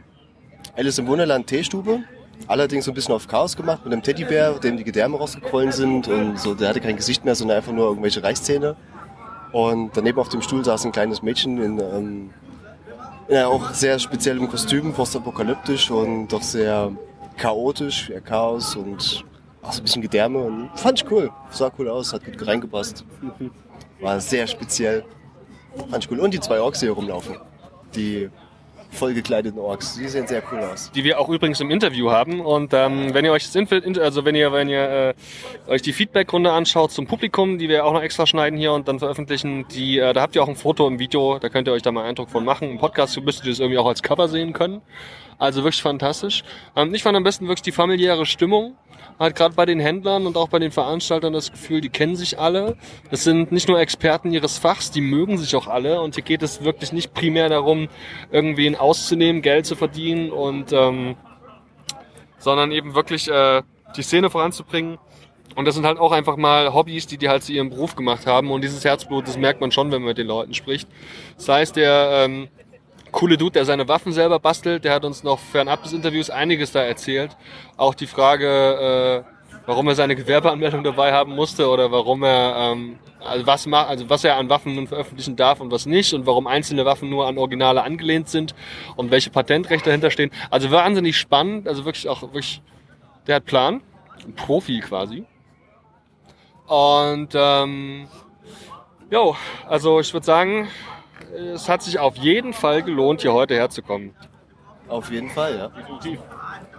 Alice 0.75 0.97
im 0.97 1.05
Wunderland 1.05 1.45
Teestube. 1.45 1.99
Allerdings 2.47 2.85
so 2.85 2.91
ein 2.91 2.95
bisschen 2.95 3.13
auf 3.13 3.27
Chaos 3.27 3.55
gemacht 3.55 3.85
mit 3.85 3.93
einem 3.93 4.01
Teddybär, 4.01 4.53
dem 4.53 4.75
die 4.75 4.83
Gedärme 4.83 5.17
rausgequollen 5.17 5.71
sind 5.71 6.07
und 6.07 6.39
so, 6.39 6.55
der 6.55 6.69
hatte 6.69 6.81
kein 6.81 6.97
Gesicht 6.97 7.23
mehr, 7.23 7.35
sondern 7.35 7.57
einfach 7.57 7.71
nur 7.71 7.87
irgendwelche 7.87 8.23
Reißzähne. 8.23 8.75
Und 9.51 9.91
daneben 9.95 10.19
auf 10.19 10.29
dem 10.29 10.41
Stuhl 10.41 10.65
saß 10.65 10.85
ein 10.85 10.91
kleines 10.91 11.21
Mädchen 11.21 11.61
in, 11.61 11.79
ähm, 11.79 12.29
in 13.27 13.35
einem 13.35 13.47
auch 13.47 13.71
sehr 13.73 13.99
speziellem 13.99 14.49
Kostüm, 14.49 14.91
postapokalyptisch 14.91 15.91
und 15.91 16.29
doch 16.29 16.41
sehr 16.41 16.91
chaotisch, 17.37 18.09
ja, 18.09 18.19
Chaos 18.21 18.75
und 18.75 19.23
auch 19.61 19.71
so 19.71 19.81
ein 19.81 19.83
bisschen 19.83 20.01
Gedärme. 20.01 20.39
Und 20.39 20.71
fand 20.75 21.01
ich 21.01 21.11
cool, 21.11 21.29
sah 21.51 21.71
cool 21.77 21.89
aus, 21.89 22.11
hat 22.11 22.25
gut 22.25 22.45
reingepasst. 22.45 23.05
War 24.01 24.19
sehr 24.19 24.47
speziell. 24.47 25.05
Fand 25.89 26.03
ich 26.03 26.11
cool. 26.11 26.19
Und 26.19 26.33
die 26.33 26.39
zwei 26.39 26.59
Orks, 26.59 26.79
die 26.79 26.85
hier 26.87 26.93
rumlaufen. 26.93 27.35
Die 27.95 28.29
vollgekleideten 28.91 29.59
Orks. 29.59 29.95
Die 29.95 30.07
sehen 30.07 30.25
sehr 30.25 30.41
cool 30.51 30.59
aus. 30.59 30.91
die 30.95 31.03
wir 31.03 31.19
auch 31.19 31.29
übrigens 31.29 31.59
im 31.59 31.69
Interview 31.69 32.11
haben. 32.11 32.39
Und 32.39 32.73
ähm, 32.73 33.13
wenn 33.13 33.25
ihr 33.25 33.31
euch 33.31 33.43
das 33.43 33.55
Inf 33.55 33.71
also 33.99 34.25
wenn 34.25 34.35
ihr, 34.35 34.51
wenn 34.51 34.69
ihr 34.69 35.13
äh, 35.67 35.71
euch 35.71 35.81
die 35.81 35.93
Feedback-Runde 35.93 36.51
anschaut 36.51 36.91
zum 36.91 37.05
Publikum, 37.05 37.57
die 37.57 37.69
wir 37.69 37.85
auch 37.85 37.93
noch 37.93 38.01
extra 38.01 38.25
schneiden 38.25 38.57
hier 38.57 38.73
und 38.73 38.87
dann 38.87 38.99
veröffentlichen, 38.99 39.67
die, 39.69 39.99
äh, 39.99 40.13
da 40.13 40.21
habt 40.21 40.35
ihr 40.35 40.43
auch 40.43 40.47
ein 40.47 40.55
Foto 40.55 40.87
im 40.87 40.99
Video, 40.99 41.39
da 41.39 41.49
könnt 41.49 41.67
ihr 41.67 41.73
euch 41.73 41.81
da 41.81 41.91
mal 41.91 42.01
einen 42.01 42.09
Eindruck 42.09 42.29
von 42.29 42.45
machen. 42.45 42.69
Im 42.69 42.77
Podcast 42.77 43.19
müsstet 43.21 43.45
ihr 43.45 43.51
das 43.51 43.59
irgendwie 43.59 43.77
auch 43.77 43.87
als 43.87 44.01
Cover 44.01 44.27
sehen 44.27 44.53
können. 44.53 44.81
Also 45.37 45.63
wirklich 45.63 45.81
fantastisch. 45.81 46.43
Ähm, 46.75 46.93
ich 46.93 47.03
fand 47.03 47.17
am 47.17 47.23
besten 47.23 47.47
wirklich 47.47 47.61
die 47.61 47.71
familiäre 47.71 48.25
Stimmung. 48.25 48.75
Halt 49.19 49.35
gerade 49.35 49.55
bei 49.55 49.65
den 49.65 49.79
Händlern 49.79 50.27
und 50.27 50.35
auch 50.35 50.49
bei 50.49 50.59
den 50.59 50.71
Veranstaltern 50.71 51.31
das 51.31 51.51
Gefühl, 51.51 51.79
die 51.79 51.89
kennen 51.89 52.17
sich 52.17 52.37
alle. 52.37 52.77
Das 53.11 53.23
sind 53.23 53.51
nicht 53.51 53.67
nur 53.69 53.79
Experten 53.79 54.31
ihres 54.31 54.57
Fachs, 54.57 54.91
die 54.91 54.99
mögen 54.99 55.37
sich 55.37 55.55
auch 55.55 55.67
alle. 55.67 56.01
Und 56.01 56.15
hier 56.15 56.23
geht 56.23 56.43
es 56.43 56.63
wirklich 56.63 56.91
nicht 56.91 57.13
primär 57.13 57.47
darum, 57.47 57.87
irgendwen 58.31 58.75
auszunehmen, 58.75 59.41
Geld 59.41 59.65
zu 59.65 59.75
verdienen 59.75 60.31
und 60.31 60.73
ähm, 60.73 61.15
sondern 62.37 62.71
eben 62.71 62.93
wirklich 62.93 63.29
äh, 63.29 63.61
die 63.95 64.03
Szene 64.03 64.29
voranzubringen. 64.29 64.97
Und 65.55 65.65
das 65.65 65.75
sind 65.75 65.85
halt 65.85 65.99
auch 65.99 66.11
einfach 66.11 66.35
mal 66.35 66.73
Hobbys, 66.73 67.07
die 67.07 67.17
die 67.17 67.29
halt 67.29 67.43
zu 67.43 67.53
ihrem 67.53 67.69
Beruf 67.69 67.95
gemacht 67.95 68.27
haben. 68.27 68.51
Und 68.51 68.63
dieses 68.63 68.83
Herzblut, 68.83 69.27
das 69.27 69.37
merkt 69.37 69.61
man 69.61 69.71
schon, 69.71 69.91
wenn 69.91 70.01
man 70.01 70.09
mit 70.09 70.17
den 70.17 70.27
Leuten 70.27 70.53
spricht. 70.53 70.89
Das 71.37 71.47
heißt, 71.47 71.75
der 71.77 72.25
ähm, 72.25 72.49
coole 73.15 73.37
Dude, 73.37 73.53
der 73.53 73.65
seine 73.65 73.87
Waffen 73.87 74.11
selber 74.11 74.39
bastelt, 74.39 74.83
der 74.83 74.93
hat 74.93 75.05
uns 75.05 75.23
noch 75.23 75.39
fernab 75.39 75.81
des 75.83 75.93
Interviews 75.93 76.29
einiges 76.29 76.73
da 76.73 76.83
erzählt. 76.83 77.35
Auch 77.77 77.95
die 77.95 78.07
Frage, 78.07 79.23
äh, 79.25 79.49
warum 79.65 79.87
er 79.87 79.95
seine 79.95 80.17
Gewerbeanmeldung 80.17 80.83
dabei 80.83 81.13
haben 81.13 81.33
musste 81.33 81.69
oder 81.69 81.91
warum 81.91 82.23
er 82.23 82.73
ähm, 82.73 82.99
also 83.21 83.47
was 83.47 83.65
macht, 83.67 83.87
also 83.87 84.09
was 84.09 84.25
er 84.25 84.35
an 84.35 84.49
Waffen 84.49 84.75
nun 84.75 84.87
veröffentlichen 84.87 85.37
darf 85.37 85.61
und 85.61 85.71
was 85.71 85.85
nicht 85.85 86.13
und 86.13 86.25
warum 86.27 86.45
einzelne 86.45 86.83
Waffen 86.85 87.09
nur 87.09 87.25
an 87.25 87.37
Originale 87.37 87.83
angelehnt 87.83 88.27
sind 88.27 88.53
und 88.97 89.11
welche 89.11 89.29
Patentrechte 89.29 89.85
dahinter 89.85 90.11
stehen. 90.11 90.29
Also 90.51 90.69
wahnsinnig 90.69 91.17
spannend, 91.17 91.69
also 91.69 91.85
wirklich 91.85 92.09
auch 92.09 92.21
wirklich, 92.21 92.61
der 93.27 93.37
hat 93.37 93.45
Plan, 93.45 93.81
ein 94.25 94.35
Profi 94.35 94.81
quasi. 94.81 95.23
Und 96.67 97.29
ähm, 97.33 98.07
jo, 99.09 99.37
also 99.69 100.01
ich 100.01 100.13
würde 100.13 100.25
sagen, 100.25 100.67
es 101.35 101.69
hat 101.69 101.83
sich 101.83 101.99
auf 101.99 102.15
jeden 102.17 102.53
Fall 102.53 102.83
gelohnt, 102.83 103.21
hier 103.21 103.33
heute 103.33 103.55
herzukommen. 103.55 104.13
Auf 104.87 105.11
jeden 105.11 105.29
Fall, 105.29 105.57
ja. 105.57 105.67
Definitiv. 105.69 106.19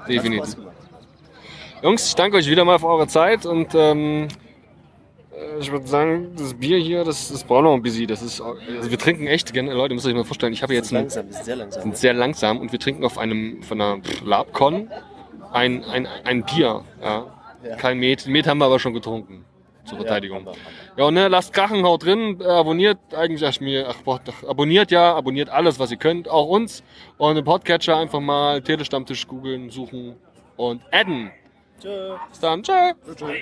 Definitiv. 0.08 0.56
Jungs, 1.82 2.08
ich 2.08 2.14
danke 2.14 2.36
euch 2.36 2.48
wieder 2.48 2.64
mal 2.64 2.78
für 2.78 2.86
eure 2.86 3.06
Zeit 3.06 3.44
und 3.44 3.74
ähm, 3.74 4.28
äh, 5.32 5.58
ich 5.60 5.70
würde 5.70 5.86
sagen, 5.86 6.32
das 6.36 6.54
Bier 6.54 6.78
hier, 6.78 7.04
das, 7.04 7.28
das 7.28 7.44
braucht 7.44 7.64
noch 7.64 7.74
ein 7.74 7.82
bisschen. 7.82 8.06
Das 8.06 8.22
ist, 8.22 8.40
also 8.40 8.90
wir 8.90 8.98
trinken 8.98 9.26
echt 9.26 9.52
gerne, 9.52 9.74
Leute, 9.74 9.94
müsst 9.94 10.06
ihr 10.06 10.10
euch 10.10 10.16
mal 10.16 10.24
vorstellen, 10.24 10.52
ich 10.52 10.62
habe 10.62 10.74
jetzt 10.74 10.92
ein, 10.92 10.96
Langsam, 11.02 11.28
ist 11.28 11.44
sehr 11.44 11.56
langsam. 11.56 11.82
sind 11.82 11.96
sehr 11.96 12.14
langsam 12.14 12.58
und 12.60 12.72
wir 12.72 12.78
trinken 12.78 13.04
auf 13.04 13.18
einem 13.18 13.62
von 13.62 13.80
einer 13.80 14.00
Labcon 14.24 14.90
ein, 15.52 15.84
ein, 15.84 16.08
ein 16.24 16.44
Bier. 16.44 16.82
Ja. 17.02 17.26
Ja. 17.64 17.76
Kein 17.76 17.98
Met. 17.98 18.26
Met 18.26 18.46
haben 18.46 18.58
wir 18.58 18.66
aber 18.66 18.78
schon 18.78 18.94
getrunken. 18.94 19.44
Zur 19.86 19.98
Verteidigung. 19.98 20.46
Ja, 20.46 20.52
Ja, 20.96 21.04
und 21.04 21.14
ne, 21.14 21.28
lasst 21.28 21.52
krachen, 21.52 21.84
haut 21.84 22.04
drin, 22.04 22.40
äh, 22.40 22.44
abonniert 22.44 22.98
eigentlich, 23.14 23.44
ach, 23.46 23.60
mir, 23.60 23.88
ach, 23.88 24.22
abonniert 24.46 24.90
ja, 24.90 25.14
abonniert 25.14 25.48
alles, 25.48 25.78
was 25.78 25.90
ihr 25.90 25.96
könnt, 25.96 26.28
auch 26.28 26.46
uns. 26.46 26.82
Und 27.18 27.36
im 27.36 27.44
Podcatcher 27.44 27.96
einfach 27.96 28.20
mal 28.20 28.60
Telestammtisch 28.62 29.26
googeln, 29.26 29.70
suchen 29.70 30.16
und 30.56 30.82
adden. 30.90 31.30
Tschö. 31.80 32.16
Bis 32.28 32.40
dann, 32.40 32.62
tschö. 32.62 32.92
Tschö. 33.14 33.32